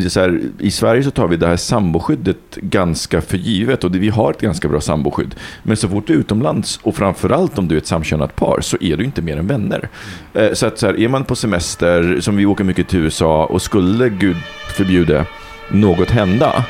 [0.08, 4.00] Så här, I Sverige så tar vi det här samboskyddet ganska för givet och det,
[4.00, 5.36] vi har ett ganska bra samboskydd.
[5.64, 8.78] Men så fort du är utomlands och framförallt om du är ett samkönat par så
[8.82, 9.90] är du inte mer än vänner.
[10.34, 13.46] Eh, så att så här, är man på semester, som vi åker mycket till USA
[13.46, 14.38] och skulle Gud
[14.76, 15.26] förbjude
[15.72, 16.66] något hända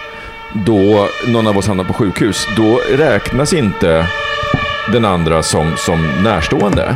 [0.54, 4.08] då någon av oss hamnar på sjukhus, då räknas inte
[4.92, 6.96] den andra som, som närstående.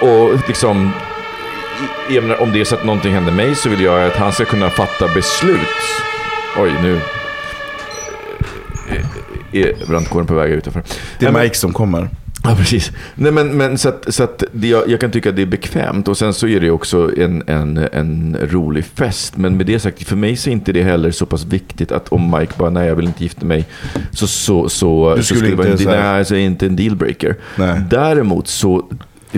[0.00, 0.92] Och liksom,
[2.10, 4.32] jag menar, om det är så att någonting händer mig så vill jag att han
[4.32, 5.58] ska kunna fatta beslut.
[6.58, 7.00] Oj, nu
[9.52, 10.82] är brandkåren på väg utanför.
[11.18, 12.08] Det är Mike som kommer.
[12.44, 12.92] Ja, precis.
[13.14, 15.46] Nej, men, men så att, så att det, jag, jag kan tycka att det är
[15.46, 19.36] bekvämt och sen så är det också en, en, en rolig fest.
[19.36, 22.08] Men med det sagt, för mig så är inte det heller så pass viktigt att
[22.08, 23.64] om Mike bara, nej jag vill inte gifta mig,
[24.10, 26.76] så, så, så, Du så skulle det vara en, nej, så är det inte en
[26.76, 27.36] dealbreaker.
[27.90, 28.88] Däremot så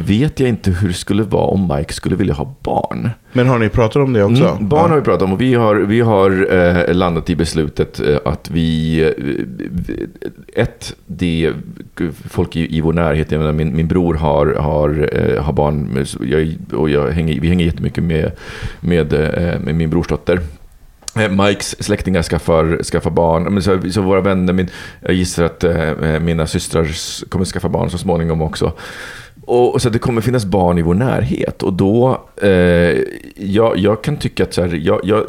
[0.00, 3.10] vet jag inte hur det skulle vara om Mike skulle vilja ha barn.
[3.32, 4.44] Men har ni pratat om det också?
[4.44, 8.00] Mm, barn har vi pratat om och vi har, vi har eh, landat i beslutet
[8.00, 9.00] eh, att vi...
[9.00, 11.52] Eh, ett, det
[12.28, 16.06] folk i, i vår närhet, jag menar, min, min bror har, har, eh, har barn
[16.20, 18.32] jag, och jag hänger, vi hänger jättemycket med,
[18.80, 20.40] med, eh, med min brorsdotter.
[21.16, 23.62] Eh, Mikes släktingar skaffar, skaffar barn.
[23.62, 24.68] Så, så våra vänner, min,
[25.00, 25.64] jag gissar att
[26.22, 26.88] mina systrar
[27.28, 28.72] kommer skaffa barn så småningom också.
[29.48, 31.62] Och, och så att det kommer finnas barn i vår närhet.
[31.62, 32.98] Och då, eh,
[33.36, 35.24] jag, jag kan tycka att så här, jag, jag,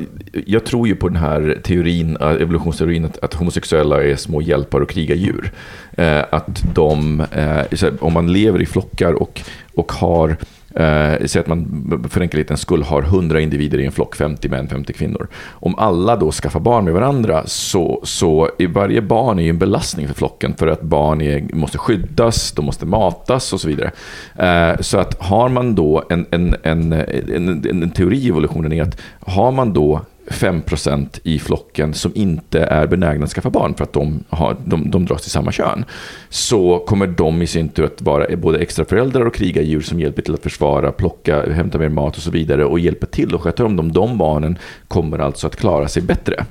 [0.46, 4.82] jag tror ju på den här teorin, eh, evolutionsteorin, att, att homosexuella är små hjälpar
[4.82, 5.52] och krigardjur.
[5.98, 9.42] Eh, att de, eh, så här, om man lever i flockar och,
[9.76, 10.38] och har
[10.76, 14.68] Eh, säg att man för enkelhetens skull har 100 individer i en flock, 50 män,
[14.68, 15.28] 50 kvinnor.
[15.50, 19.58] Om alla då skaffar barn med varandra så, så är varje barn är ju en
[19.58, 23.92] belastning för flocken för att barn är, måste skyddas, de måste matas och så vidare.
[24.36, 28.74] Eh, så att har man då en, en, en, en, en, en teori i evolutionen
[28.74, 33.74] är att har man då 5% i flocken som inte är benägna att skaffa barn
[33.74, 35.86] för att de, har, de, de dras till samma kön.
[36.30, 40.22] Så kommer de i sin tur att vara både extra föräldrar och krigardjur som hjälper
[40.22, 43.66] till att försvara, plocka, hämta mer mat och så vidare och hjälper till och sköta
[43.66, 43.92] om dem.
[43.92, 44.58] De barnen
[44.88, 46.46] kommer alltså att klara sig bättre.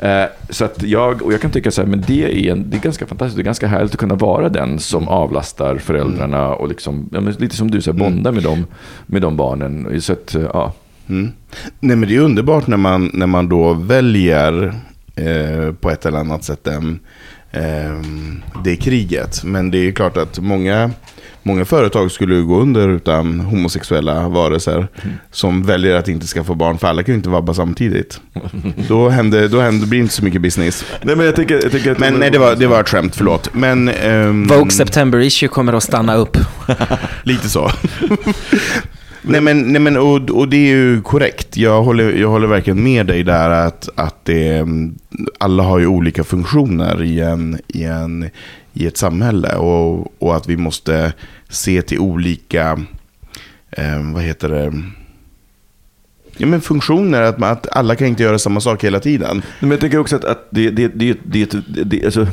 [0.00, 2.76] Eh, så att jag, och jag kan tycka så här, men det är, en, det
[2.76, 6.68] är ganska fantastiskt, det är ganska härligt att kunna vara den som avlastar föräldrarna och
[6.68, 8.66] liksom, ja, lite som du säger, bonda med dem,
[9.06, 10.00] med de barnen.
[10.00, 10.72] Så att, ja.
[11.08, 11.32] Mm.
[11.80, 14.74] Nej men det är underbart när man, när man då väljer
[15.16, 16.98] eh, på ett eller annat sätt den,
[17.52, 18.00] eh,
[18.64, 19.44] det kriget.
[19.44, 20.90] Men det är klart att många,
[21.42, 24.88] många företag skulle ju gå under utan homosexuella varelser
[25.30, 28.20] som väljer att inte skaffa barn, för alla kan ju inte vabba samtidigt.
[28.88, 30.84] Då händer, då händer, blir det inte så mycket business.
[31.02, 31.98] Nej, men jag tänker, jag tänker att...
[31.98, 33.54] Men nej, det var, det var ett skämt, förlåt.
[33.54, 36.38] Men, ehm, Vogue September issue kommer att stanna upp.
[37.22, 37.70] Lite så.
[39.24, 41.56] nej men, nej men och, och det är ju korrekt.
[41.56, 44.98] Jag håller, jag håller verkligen med dig där att, att det, mm,
[45.38, 48.30] alla har ju olika funktioner i, en, i, en,
[48.72, 49.56] i ett samhälle.
[49.56, 51.12] Och, och att vi måste
[51.48, 52.80] se till olika,
[53.70, 54.92] eh, vad heter det, mm,
[56.36, 57.22] ja, men funktioner.
[57.22, 59.42] Att, man, att alla kan inte göra samma sak hela tiden.
[59.60, 61.54] Men jag tänker också att, att det, det, det, det,
[61.84, 62.26] det, alltså,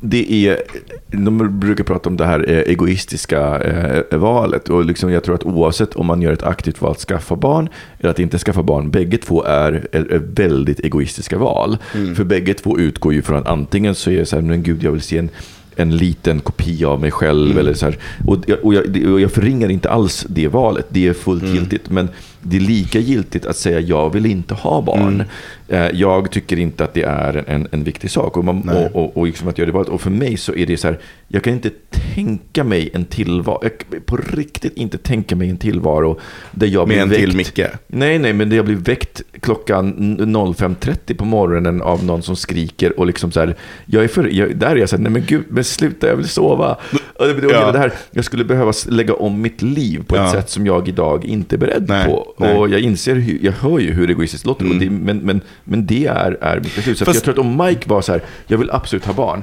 [0.00, 0.62] det är,
[1.06, 4.68] de brukar prata om det här eh, egoistiska eh, valet.
[4.68, 7.68] Och liksom jag tror att oavsett om man gör ett aktivt val att skaffa barn
[8.00, 11.76] eller att inte skaffa barn, bägge två är, är, väldigt egoistiska val.
[12.16, 14.82] För bägge två utgår ju från att antingen så är det så här, men gud
[14.82, 15.30] jag vill se en
[15.78, 17.58] en liten kopia av mig själv.
[17.58, 17.98] Eller så här.
[18.26, 21.90] Och, och, jag, och jag förringar inte alls det valet, det är fullt giltigt.
[21.90, 22.08] Men
[22.48, 25.24] det är lika giltigt att säga jag vill inte ha barn.
[25.68, 28.36] Eh, Jag tycker inte att det är en, en viktig sak.
[28.36, 29.88] Och, man, och, och, och, liksom att göra det valet.
[29.88, 31.70] och för mig så är det så här, jag kan inte
[32.14, 36.20] tänka mig en tillvaro, jag på riktigt inte tänka mig en tillvaro
[36.50, 37.20] där jag Med blir en väckt.
[37.20, 37.70] till Micke.
[37.86, 42.98] Nej, nej, men det jag blir väckt klockan 05.30 på morgonen av någon som skriker
[43.00, 45.24] och liksom så här, jag är för, jag, där är jag så här, nej men
[45.26, 46.76] gud, men sluta, jag vill sova.
[47.18, 47.72] Och och Ja.
[47.72, 50.32] det här, jag skulle behöva lägga om mitt liv på ett Ja.
[50.32, 52.34] sätt som jag idag inte är beredd Nej, på.
[52.38, 52.48] Nej.
[52.50, 52.60] Mm.
[52.62, 55.86] Och jag inser, jag hör ju hur egoistiskt det låter, och det, men, men, men
[55.86, 56.98] det är, är mitt beslut.
[56.98, 59.12] Så att Fast- jag tror att om Mike var så här, jag vill absolut ha
[59.12, 59.42] barn.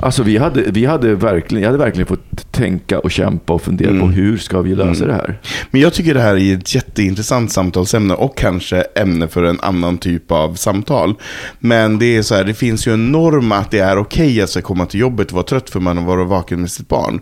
[0.00, 3.90] Alltså vi hade, vi hade verkligen, jag hade verkligen fått tänka och kämpa och fundera
[3.90, 4.00] Mm.
[4.00, 5.38] på hur ska vi lösa det här.
[5.70, 9.98] Men jag tycker det här är ett jätteintressant samtalsämne och kanske ämne för en annan
[9.98, 11.14] typ av samtal.
[11.58, 14.50] Men det är så här, det finns ju en norm att det är okej att
[14.50, 16.88] så här komma till jobbet och vara trött för man har varit vaken med sitt
[16.88, 17.20] barn.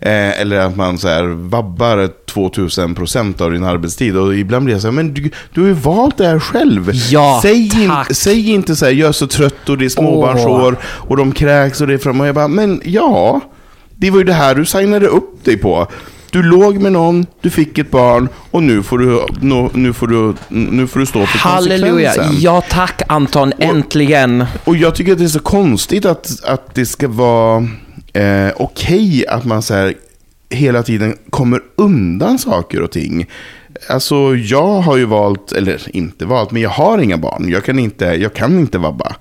[0.00, 4.16] Eh, eller att man så här vabbar 2000% av din arbetstid.
[4.16, 6.90] Och ibland blir jag så här, men du, du har ju valt det här själv.
[7.10, 8.08] Ja, säg, tack.
[8.10, 11.32] in, säg inte så här, jag är så trött och det är småbarnsår och de
[11.32, 12.20] kräks och det är fram.
[12.20, 13.40] Och jag bara, men ja,
[13.96, 15.86] det var ju det här du signade upp dig på.
[16.30, 20.06] Du låg med någon, du fick ett barn och nu får du, nu, nu får
[20.06, 22.08] du, nu får du stå för Halleluja!
[22.10, 22.42] konsekvensen.
[22.42, 24.44] Ja tack Anton, äntligen!
[24.64, 27.68] Och jag tycker att det är så konstigt att, att det ska vara
[28.12, 29.94] eh, okej att man så här,
[30.50, 33.26] hela tiden kommer undan saker och ting.
[33.88, 37.48] Alltså jag har ju valt, eller inte valt, men jag har inga barn.
[37.48, 39.16] Jag kan inte, jag kan inte vabba.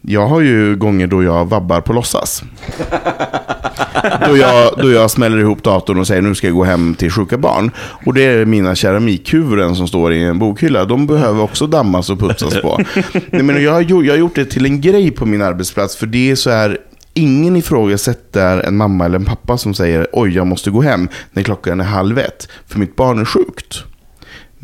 [0.00, 2.42] Jag har ju gånger då jag vabbar på låtsas.
[4.26, 7.10] då, jag, då jag smäller ihop datorn och säger nu ska jag gå hem till
[7.10, 7.70] sjuka barn.
[8.06, 10.84] Och det är mina keramikhuvuden som står i en bokhylla.
[10.84, 12.80] De behöver också dammas och putsas på.
[13.30, 15.96] Nej, men jag, har jag har gjort det till en grej på min arbetsplats.
[15.96, 16.78] För det är så här,
[17.14, 21.42] ingen ifrågasätter en mamma eller en pappa som säger oj jag måste gå hem när
[21.42, 22.48] klockan är halv ett.
[22.66, 23.84] För mitt barn är sjukt.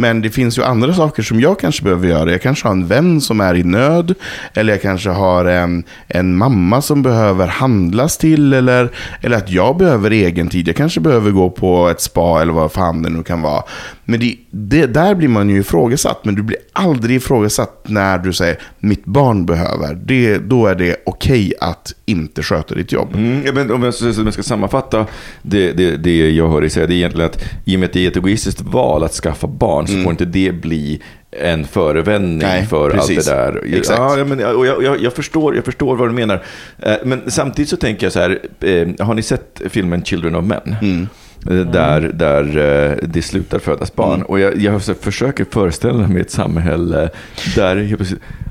[0.01, 2.30] Men det finns ju andra saker som jag kanske behöver göra.
[2.30, 4.14] Jag kanske har en vän som är i nöd.
[4.55, 8.53] Eller jag kanske har en, en mamma som behöver handlas till.
[8.53, 8.90] Eller,
[9.20, 10.68] eller att jag behöver egen tid.
[10.68, 13.62] Jag kanske behöver gå på ett spa eller vad fan det nu kan vara.
[14.11, 16.24] Men det, det, där blir man ju ifrågasatt.
[16.24, 19.94] Men du blir aldrig ifrågasatt när du säger mitt barn behöver.
[19.94, 23.14] Det, då är det okej att inte sköta ditt jobb.
[23.14, 25.06] Mm, men om, jag, om jag ska sammanfatta
[25.42, 27.92] det, det, det jag hör dig säga, det är egentligen att i och med att
[27.92, 32.38] det är ett egoistiskt val att skaffa barn så får inte det bli en förevändning
[32.38, 33.28] Nej, för precis.
[33.28, 33.78] allt det där.
[33.78, 33.98] Exakt.
[33.98, 36.42] Ja, men, och jag, jag, jag, förstår, jag förstår vad du menar.
[36.78, 40.44] Eh, Men samtidigt så tänker jag så här, eh, har ni sett filmen Children of
[40.44, 40.76] Men?
[41.02, 41.09] Eh,
[41.43, 44.22] Där, där eh, det slutar födas barn.
[44.22, 47.11] Och jag, jag försöker föreställa mig ett samhälle
[47.55, 47.97] där...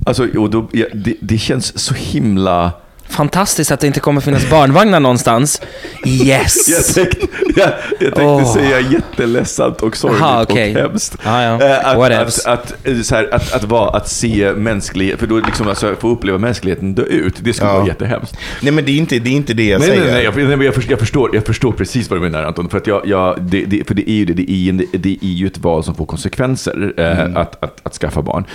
[0.05, 2.71] Alltså, och då, det, det känns så himla...
[3.09, 5.61] Fantastiskt att det inte kommer finnas barnvagnar någonstans.
[6.03, 6.93] Jag Yes!
[6.95, 7.17] tänkte,
[7.55, 8.53] jag, jag tänkte Åh.
[8.53, 10.75] säga jätteledsamt och sorgligt Aha, okej.
[10.75, 11.17] och hemskt.
[11.25, 11.61] Ja, ja.
[11.65, 12.45] Eh, Att, Whatevs.
[12.45, 15.95] att, att, eh, så här, att, att, vara, att se mänsklighet, för då liksom alltså,
[15.99, 17.77] få uppleva mänskligheten dö ut, det skulle Ja.
[17.77, 18.37] vara jättehemskt.
[18.61, 20.01] Nej men det är inte det, är inte det jag Nej, säger.
[20.03, 22.69] nej, nej, jag, nej, jag, förstår, jag, förstår, jag förstår precis vad du menar Anton.
[22.69, 25.27] För, att jag, jag, det, det, för det är ju det, det är, det är
[25.27, 27.37] ju ett val som får konsekvenser, eh, Mm.
[27.37, 28.45] att, att, att skaffa barn.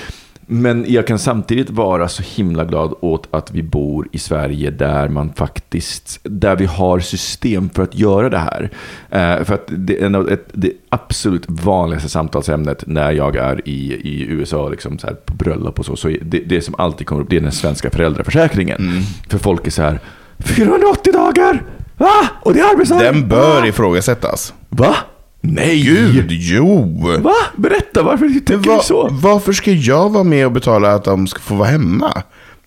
[0.46, 5.08] Men jag kan samtidigt vara så himla glad åt att vi bor i Sverige där
[5.08, 8.70] man faktiskt, där vi har system för att göra det här.
[9.10, 13.68] Eh, för att det, är en av- ett, det absolut vanligaste samtalsämnet när jag är
[13.68, 17.06] i, i USA, liksom så här, på bröllop och så, så det, det som alltid
[17.06, 19.02] kommer upp, det är den svenska föräldraförsäkringen.
[19.28, 20.00] För folk är så här,
[20.38, 21.62] 480 dagar!
[21.98, 22.28] Va?
[22.42, 23.12] Och det är arbetsdagar?
[23.12, 23.66] Den bör Va?
[23.66, 24.54] ifrågasättas.
[24.68, 24.96] Va?
[25.44, 25.82] Nej!
[25.82, 26.98] Gud, jo!
[27.22, 27.32] Va?
[27.56, 29.08] Berätta, varför Men va- du så?
[29.10, 32.22] Varför ska jag vara med och betala att de ska få vara hemma?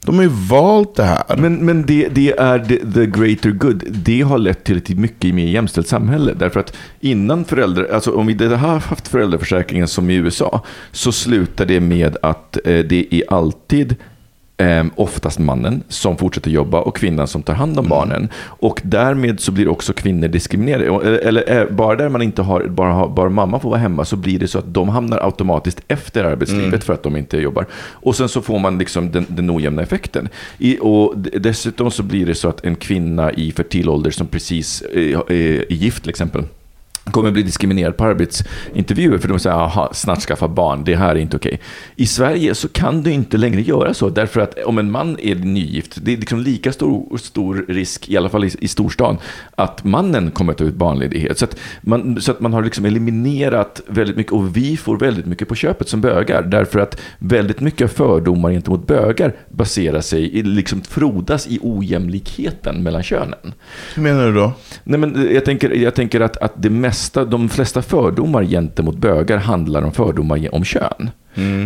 [0.06, 1.38] De har ju valt det här.
[1.38, 3.84] Men, men det, det är the, the greater good.
[3.90, 6.34] Det har lett till ett mycket mer jämställt samhälle.
[6.34, 11.66] Därför att innan föräldrar, alltså om vi har haft föräldraförsäkringen som i USA, så slutar
[11.66, 13.96] det med att eh, det är alltid
[14.58, 18.30] eh, oftast mannen som fortsätter jobba och kvinnan som tar hand om barnen.
[18.46, 20.90] Och därmed så blir också kvinnor diskriminerade.
[20.90, 23.80] Och- Eller, eller eh, bara där man inte har, bara, har- bara mamma får vara
[23.80, 27.38] hemma så blir det så att de hamnar automatiskt efter arbetslivet för att de inte
[27.38, 27.66] jobbar.
[27.76, 30.30] Och sen så får man liksom den, den ojämna effekten.
[30.58, 34.82] I, och dessutom så blir det så att en kvinna i fertil ålder som precis
[34.82, 35.32] eh, är,
[35.72, 36.44] är gift till exempel
[37.12, 41.20] kommer bli diskriminerad på arbetsintervjuer för de säger aha, snart skaffa barn, det här är
[41.20, 41.60] inte okej.
[41.96, 45.36] I Sverige så kan du inte längre göra så, därför att om en man är
[45.36, 49.18] nygift, det är liksom lika stor, stor risk, i alla fall i, i storstan,
[49.56, 51.40] att mannen kommer att ta ut barnledighet.
[51.40, 55.26] Så att man, så att man har liksom eliminerat väldigt mycket, och vi får väldigt
[55.26, 60.44] mycket på köpet som bögar, därför att väldigt mycket fördomar gentemot bögar baserar sig, i,
[60.44, 63.54] liksom frodas i ojämlikheten mellan könen.
[63.96, 64.54] Hur menar du då?
[64.84, 69.38] Nej, men jag tänker, jag tänker att, att det mesta, de flesta fördomar gentemot bögar
[69.38, 71.10] handlar om fördomar om kön.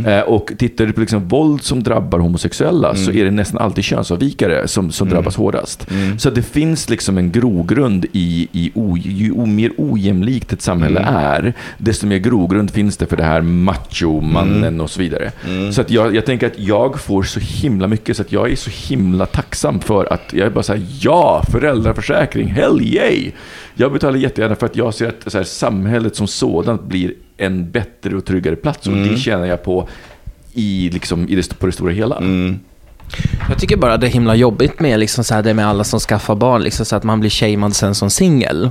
[0.05, 3.83] Eh, och tittar du på liksom våld som drabbar homosexuella så är det nästan alltid
[3.83, 5.87] könsavvikare som, som drabbas hårdast.
[6.17, 11.53] Så det finns liksom en grogrund i, i o, ju mer ojämlikt ett samhälle är,
[11.77, 15.31] desto mer grogrund finns det för det här macho-mannen och så vidare.
[15.73, 18.55] Så att jag, jag tänker att jag får så himla mycket så att jag är
[18.55, 23.31] så himla tacksam för att jag är bara så här, ja, föräldraförsäkring, hell yay!
[23.79, 27.71] Jag betalar jättegärna för att jag ser att så här, samhället som sådant blir en
[27.71, 28.87] bättre och tryggare plats.
[28.87, 29.87] Och det tjänar jag på
[30.53, 32.23] i, liksom, i det, på det stora hela.
[33.49, 35.99] Jag tycker bara det är himla jobbigt med liksom så här, det med alla som
[35.99, 38.69] skaffar barn, liksom så att man blir shamead sen som singel.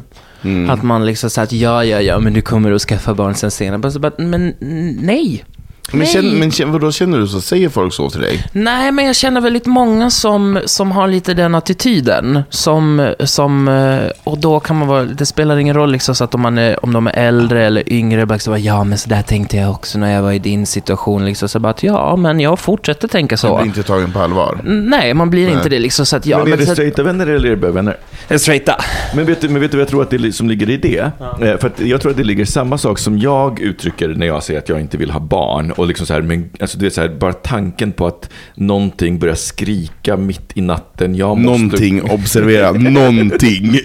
[0.68, 3.50] Att man liksom säger att ja, ja, ja, men du kommer att skaffa barn sen
[3.50, 3.90] senare.
[3.90, 4.54] Så bara, Men
[5.00, 5.44] nej.
[5.91, 6.09] Men, Nej.
[6.09, 7.41] känner, men känner, vadå känner du så?
[7.41, 8.45] Säger folk så till dig?
[8.53, 12.43] Nej, men jag känner väldigt många som, som har lite den attityden.
[12.51, 16.34] Som, som, eh, och då kan man vara, det spelar ingen roll liksom så att
[16.34, 19.09] om, man är, om de är äldre eller yngre, bara så bara, ja men så
[19.09, 21.24] där tänkte jag också när jag var i din situation.
[21.24, 23.57] Liksom, så bara att, ja, men jag fortsätter tänka Du så.
[23.57, 24.61] blir inte tagen på allvar?
[24.64, 27.03] Nej, man blir inte det liksom så att, ja, men är det så att, straighta
[27.03, 27.97] vänner eller är det bövänner?
[28.36, 28.76] straighta.
[29.14, 30.99] Men vet, du, men vet du vad jag tror att det som ligger i det?
[30.99, 34.43] Eh, För att jag tror att det ligger samma sak som jag uttrycker när jag
[34.43, 35.72] säger att jag inte vill ha barn.
[35.79, 39.18] Och liksom så här, men, alltså, du vet, så här, bara tanken på att någonting
[39.18, 41.14] börjar skrika mitt i natten.
[41.14, 41.62] Jag måste...
[41.62, 43.81] Någonting, observera, någonting.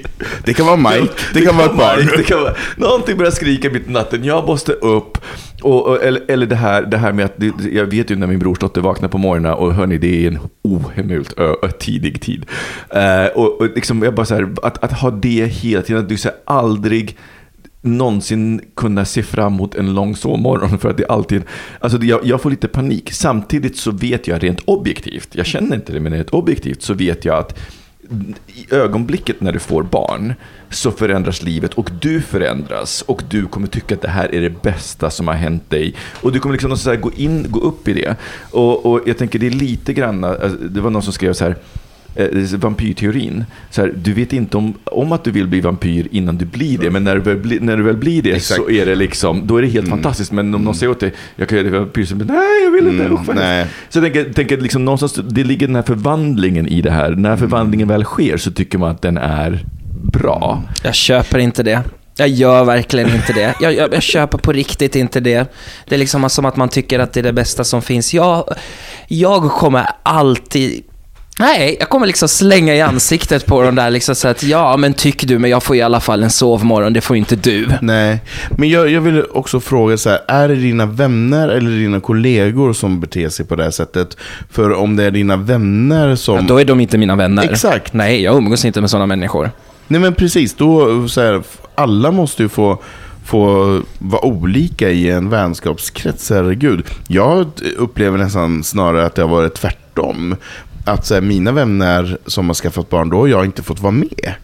[0.45, 2.09] Det kan vara Mike, det kan vara ett barn.
[2.17, 5.17] Det kan vara, någonting börjar skrika mitt i natten, jag måste upp.
[5.61, 8.27] Och, och, eller eller det, här, det här med att, det, jag vet ju när
[8.27, 12.45] min brorsdotter vaknar på morgonen och hörni, det är en ohemult ö, ö, tidig tid.
[12.89, 16.09] Eh, och, och liksom, jag bara så här, att, att ha det hela tiden, att
[16.09, 17.17] du så här, aldrig
[17.83, 21.43] någonsin kunna se fram emot en lång sovmorgon för att det alltid,
[21.79, 23.11] alltså det- jag, jag får lite panik.
[23.13, 27.25] Samtidigt så vet jag rent objektivt, jag känner inte det men rent objektivt så vet
[27.25, 27.59] jag att
[28.47, 30.33] i ögonblicket när du får barn
[30.69, 34.61] så förändras livet och du förändras och du kommer tycka att det här är det
[34.61, 35.95] bästa som har hänt dig.
[36.21, 38.15] Och du kommer liksom så här gå in, gå upp i det.
[38.51, 41.43] Och, och jag tänker det är lite grann, alltså, det var någon som skrev så
[41.43, 41.55] här,
[42.57, 43.45] vampyrteorin.
[43.69, 46.77] Så här, du vet inte om, om att du vill bli vampyr innan du blir
[46.77, 48.61] det, men när du väl, bli, när du väl blir det Exakt.
[48.61, 50.31] så är det liksom, då är det helt fantastiskt.
[50.31, 52.87] Men om någon säger åt dig, jag kan göra dig vampyr, så nej jag vill
[52.87, 53.67] inte, Mm, nej.
[53.89, 57.11] Så jag tänker, tänker liksom någonstans, det ligger den här förvandlingen i det här.
[57.11, 59.65] När förvandlingen väl sker så tycker man att den är
[60.03, 60.63] bra.
[60.83, 61.81] Jag köper inte det.
[62.17, 63.55] Jag gör verkligen inte det.
[63.61, 65.53] Jag, jag, jag köper på riktigt inte det.
[65.87, 68.13] Det är liksom som att man tycker att det är det bästa som finns.
[68.13, 68.55] Jag,
[69.07, 70.83] jag kommer alltid...
[71.39, 74.93] Nej, jag kommer liksom slänga i ansiktet på dem där liksom så att ja, men
[74.93, 77.67] tyck du, men jag får i alla fall en sovmorgon, det får inte du.
[77.81, 81.99] Nej, men jag, jag vill också fråga så här, är det dina vänner eller dina
[81.99, 84.17] kollegor som beter sig på det här sättet?
[84.51, 86.35] För om det är dina vänner som...
[86.35, 87.43] Ja, då är de inte mina vänner.
[87.51, 87.93] Exakt.
[87.93, 89.51] Nej, jag umgås inte med sådana människor.
[89.87, 91.43] Nej men precis, då så här,
[91.75, 92.81] alla måste ju få,
[93.25, 96.85] få vara olika i en vänskapskrets, herregud.
[97.07, 100.35] Jag upplever nästan snarare att det har varit tvärtom.
[100.85, 103.91] Att så här, mina vänner som har skaffat barn, då har jag inte fått vara
[103.91, 104.35] med.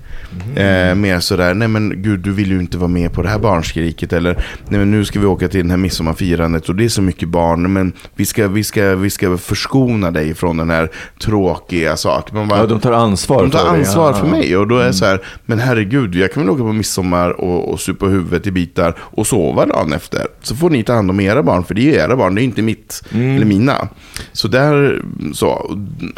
[0.56, 3.40] Eh, mer sådär, nej men gud du vill ju inte vara med på det här
[3.40, 4.34] barnskriket eller
[4.68, 7.30] nej men nu ska vi åka till det här midsommarfirandet och det är så mycket
[7.30, 10.90] barn men vi ska, vi ska, vi ska förskona dig från den här
[11.22, 12.38] tråkiga saken.
[12.38, 14.86] Man bara, Ja, de tar ansvar de tar för ansvar för mig och då är
[14.86, 18.48] det så här, men herregud, jag kan väl åka på midsommar och, och supa huvudet
[18.48, 20.22] i bitar och sova dagen efter.
[20.42, 22.42] Så får ni ta hand om era barn, för det är ju era barn, det
[22.42, 23.88] är inte mitt eller mina.
[24.32, 25.02] Så där,
[25.34, 25.78] så,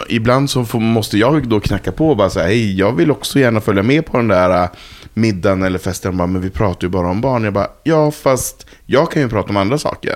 [0.09, 3.39] ibland så får, måste jag då knacka på och bara säga, hej, jag vill också
[3.39, 4.69] gärna följa med på den där äh,
[5.13, 6.17] middagen eller festen.
[6.17, 7.43] Bara, men vi pratar ju bara om barn.
[7.43, 10.15] Jag bara, ja fast jag kan ju prata om andra saker.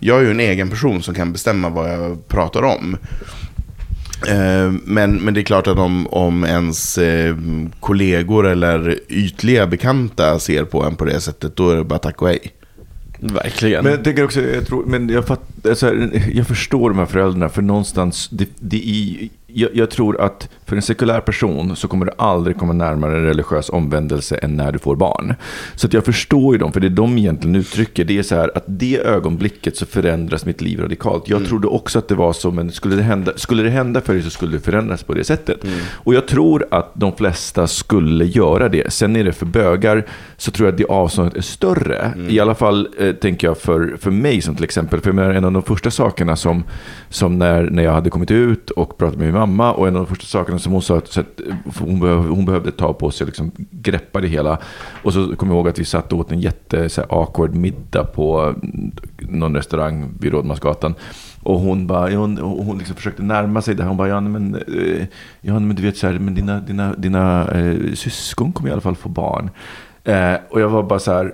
[0.00, 2.96] Jag är ju en egen person som kan bestämma vad jag pratar om.
[4.28, 7.36] Eh, men, men det är klart att om, om ens eh,
[7.80, 12.22] kollegor eller ytliga bekanta ser på en på det sättet, då är det bara tack
[12.22, 12.52] och hej.
[13.18, 13.84] Verkligen.
[13.84, 15.94] Men jag tänker också, jag, tror, men jag, fatt, alltså,
[16.32, 20.76] jag förstår de här föräldrarna, för någonstans, det, det är, jag, jag, tror att för
[20.76, 24.78] en sekulär person så kommer du aldrig komma närmare en religiös omvändelse än när du
[24.78, 25.34] får barn.
[25.74, 28.50] Så att jag förstår ju dem, för det de egentligen uttrycker, det är så här
[28.54, 31.28] att det ögonblicket så förändras mitt liv radikalt.
[31.28, 31.48] Jag mm.
[31.48, 34.22] trodde också att det var så, men skulle det hända, skulle det hända för dig
[34.22, 35.64] så skulle det förändras på det sättet.
[35.64, 35.78] Mm.
[35.92, 38.92] Och jag tror att de flesta skulle göra det.
[38.92, 40.06] Sen är det för bögar,
[40.36, 41.98] så tror jag att det avståndet är större.
[41.98, 42.30] Mm.
[42.30, 45.52] I alla fall eh, tänker jag för, för mig som till exempel, för en av
[45.52, 46.64] de första sakerna som,
[47.08, 50.02] som när, när jag hade kommit ut och pratat med min mamma och en av
[50.02, 53.10] de första sakerna som hon sa att, att eh, hon, behövde, hon behövde ta på
[53.10, 54.58] sig och liksom greppa det hela.
[55.02, 57.54] Och så kommer jag ihåg att vi satt och åt en jätte så här, awkward
[57.54, 60.94] middag på mm, någon restaurang vid Rådmansgatan.
[61.42, 63.82] Och hon, bara, hon, hon liksom försökte närma sig det.
[63.82, 63.88] här.
[63.88, 65.06] Hon bara, ja men, eh,
[65.40, 68.80] ja, men du vet så här, men dina, dina, dina eh, syskon kommer i alla
[68.80, 69.50] fall få barn.
[70.04, 71.32] Eh, och jag var bara så här,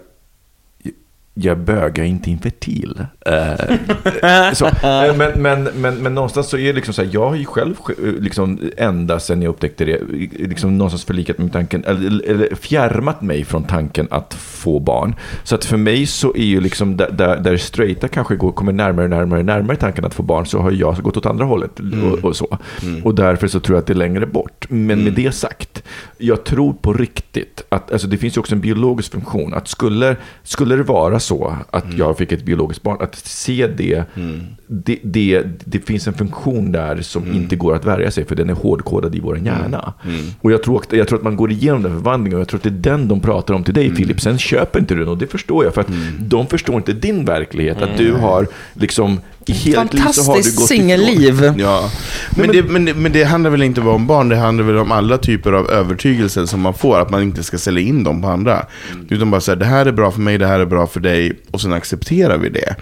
[1.35, 3.07] jag bögar inte infertil.
[3.27, 4.71] Eh, så,
[5.17, 7.75] men, men, men, men någonstans så är det liksom så här, jag har ju själv
[8.21, 10.01] liksom, ända sedan jag upptäckte det,
[10.33, 15.15] liksom någonstans förlikat med tanken, eller, eller fjärmat mig från tanken att få barn.
[15.45, 19.09] Så att för mig så är ju liksom, där, där, straighta kanske går, kommer närmare,
[19.09, 21.81] närmare, närmare tanken att få barn, så har jag gått åt andra hållet.
[21.81, 22.05] Mm.
[22.05, 22.59] Och, och, så.
[22.83, 23.05] Mm.
[23.05, 24.67] och därför så tror jag att det är längre bort.
[24.69, 25.05] Men mm.
[25.05, 25.83] med det sagt,
[26.19, 30.17] jag tror på riktigt att, alltså det finns ju också en biologisk funktion, att skulle,
[30.43, 31.99] skulle det vara så att mm.
[31.99, 34.41] jag fick ett biologiskt barn, att se det, mm.
[34.67, 37.37] det, det, det, finns en funktion där som mm.
[37.37, 39.93] inte går att värja sig för den är hårdkodad i vår hjärna.
[40.41, 42.63] Och jag tror, jag tror att man går igenom den förvandlingen och jag tror att
[42.63, 44.21] det är den de pratar om till dig Filip.
[44.21, 45.89] Sen köper inte du den och det förstår jag för att
[46.19, 47.83] de förstår inte din verklighet.
[47.83, 51.55] Att du har liksom i hela Fantastiskt singelliv.
[51.59, 51.91] Ja.
[52.31, 54.65] Men, men, det, men, det, men det handlar väl inte bara om barn, det handlar
[54.65, 58.05] väl om alla typer av övertygelser som man får, att man inte ska sälja in
[58.05, 58.67] dem på andra.
[58.93, 59.07] Mm.
[59.11, 61.33] Utan bara säga, det här är bra för mig, det här är bra för dig,
[61.51, 62.77] och sen accepterar vi det.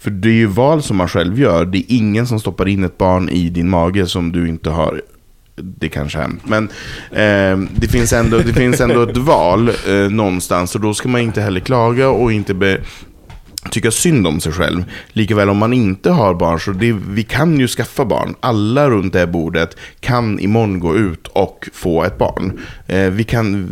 [0.00, 2.84] För det är ju val som man själv gör, det är ingen som stoppar in
[2.84, 5.02] ett barn i din mage som du inte har
[5.56, 6.42] det kanske hänt.
[6.44, 6.64] Men
[7.10, 11.20] eh, det, finns ändå, det finns ändå ett val eh, någonstans och då ska man
[11.20, 12.80] inte heller klaga och inte be,
[13.70, 14.84] tycka synd om sig själv.
[15.08, 18.34] Likaväl om man inte har barn, så det, vi kan ju skaffa barn.
[18.40, 22.60] Alla runt det här bordet kan imorgon gå ut och få ett barn.
[22.86, 23.68] Eh, vi kan,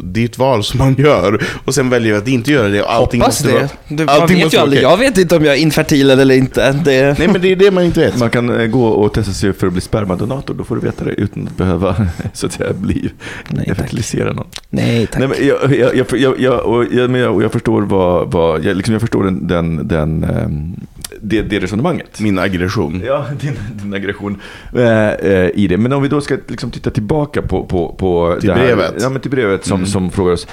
[0.00, 1.44] det är ett val som man gör.
[1.64, 2.82] Och sen väljer vi att inte göra det.
[2.82, 3.52] Och allting Hoppas det.
[3.52, 4.80] Vara, du, man vet ju aldrig.
[4.80, 4.90] Okay.
[4.90, 6.72] Jag vet inte om jag är infertil eller inte.
[6.72, 7.18] Det...
[7.18, 8.18] Nej, men det är det man inte vet.
[8.18, 10.54] Man kan eh, gå och testa sig för att bli spermadonator.
[10.54, 11.96] Då får du veta det utan att behöva
[12.32, 13.10] så att säga, bli
[13.48, 14.46] Nej, fertilisera någon.
[14.70, 15.18] Nej, tack.
[15.18, 18.76] Nej, men jag, jag, jag, jag, jag, jag, men jag, jag förstår vad, vad jag,
[18.76, 20.76] liksom, jag förstår den, den, den ehm,
[21.20, 22.20] det, det resonemanget.
[22.20, 23.02] Min aggression.
[23.06, 24.40] Ja, din, din aggression
[24.72, 25.76] eh, eh, i det.
[25.76, 28.94] Men om vi då ska liksom titta tillbaka på, på, på till brevet.
[29.00, 29.86] Ja, men till brevet som, mm.
[29.86, 30.46] som frågar oss.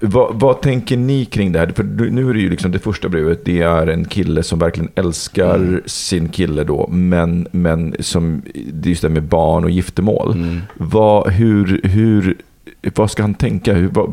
[0.00, 1.72] Vad, vad, tänker ni kring det här?
[1.76, 4.90] För nu är det ju liksom det första brevet, det är en kille som verkligen
[4.94, 5.82] älskar mm.
[5.86, 8.42] sin kille då, men, men som,
[8.72, 10.32] det är just det med barn och giftermål.
[10.32, 10.60] Mm.
[10.74, 12.36] Vad, hur, hur,
[12.94, 13.74] vad ska han tänka?
[13.74, 14.12] Hur, vad,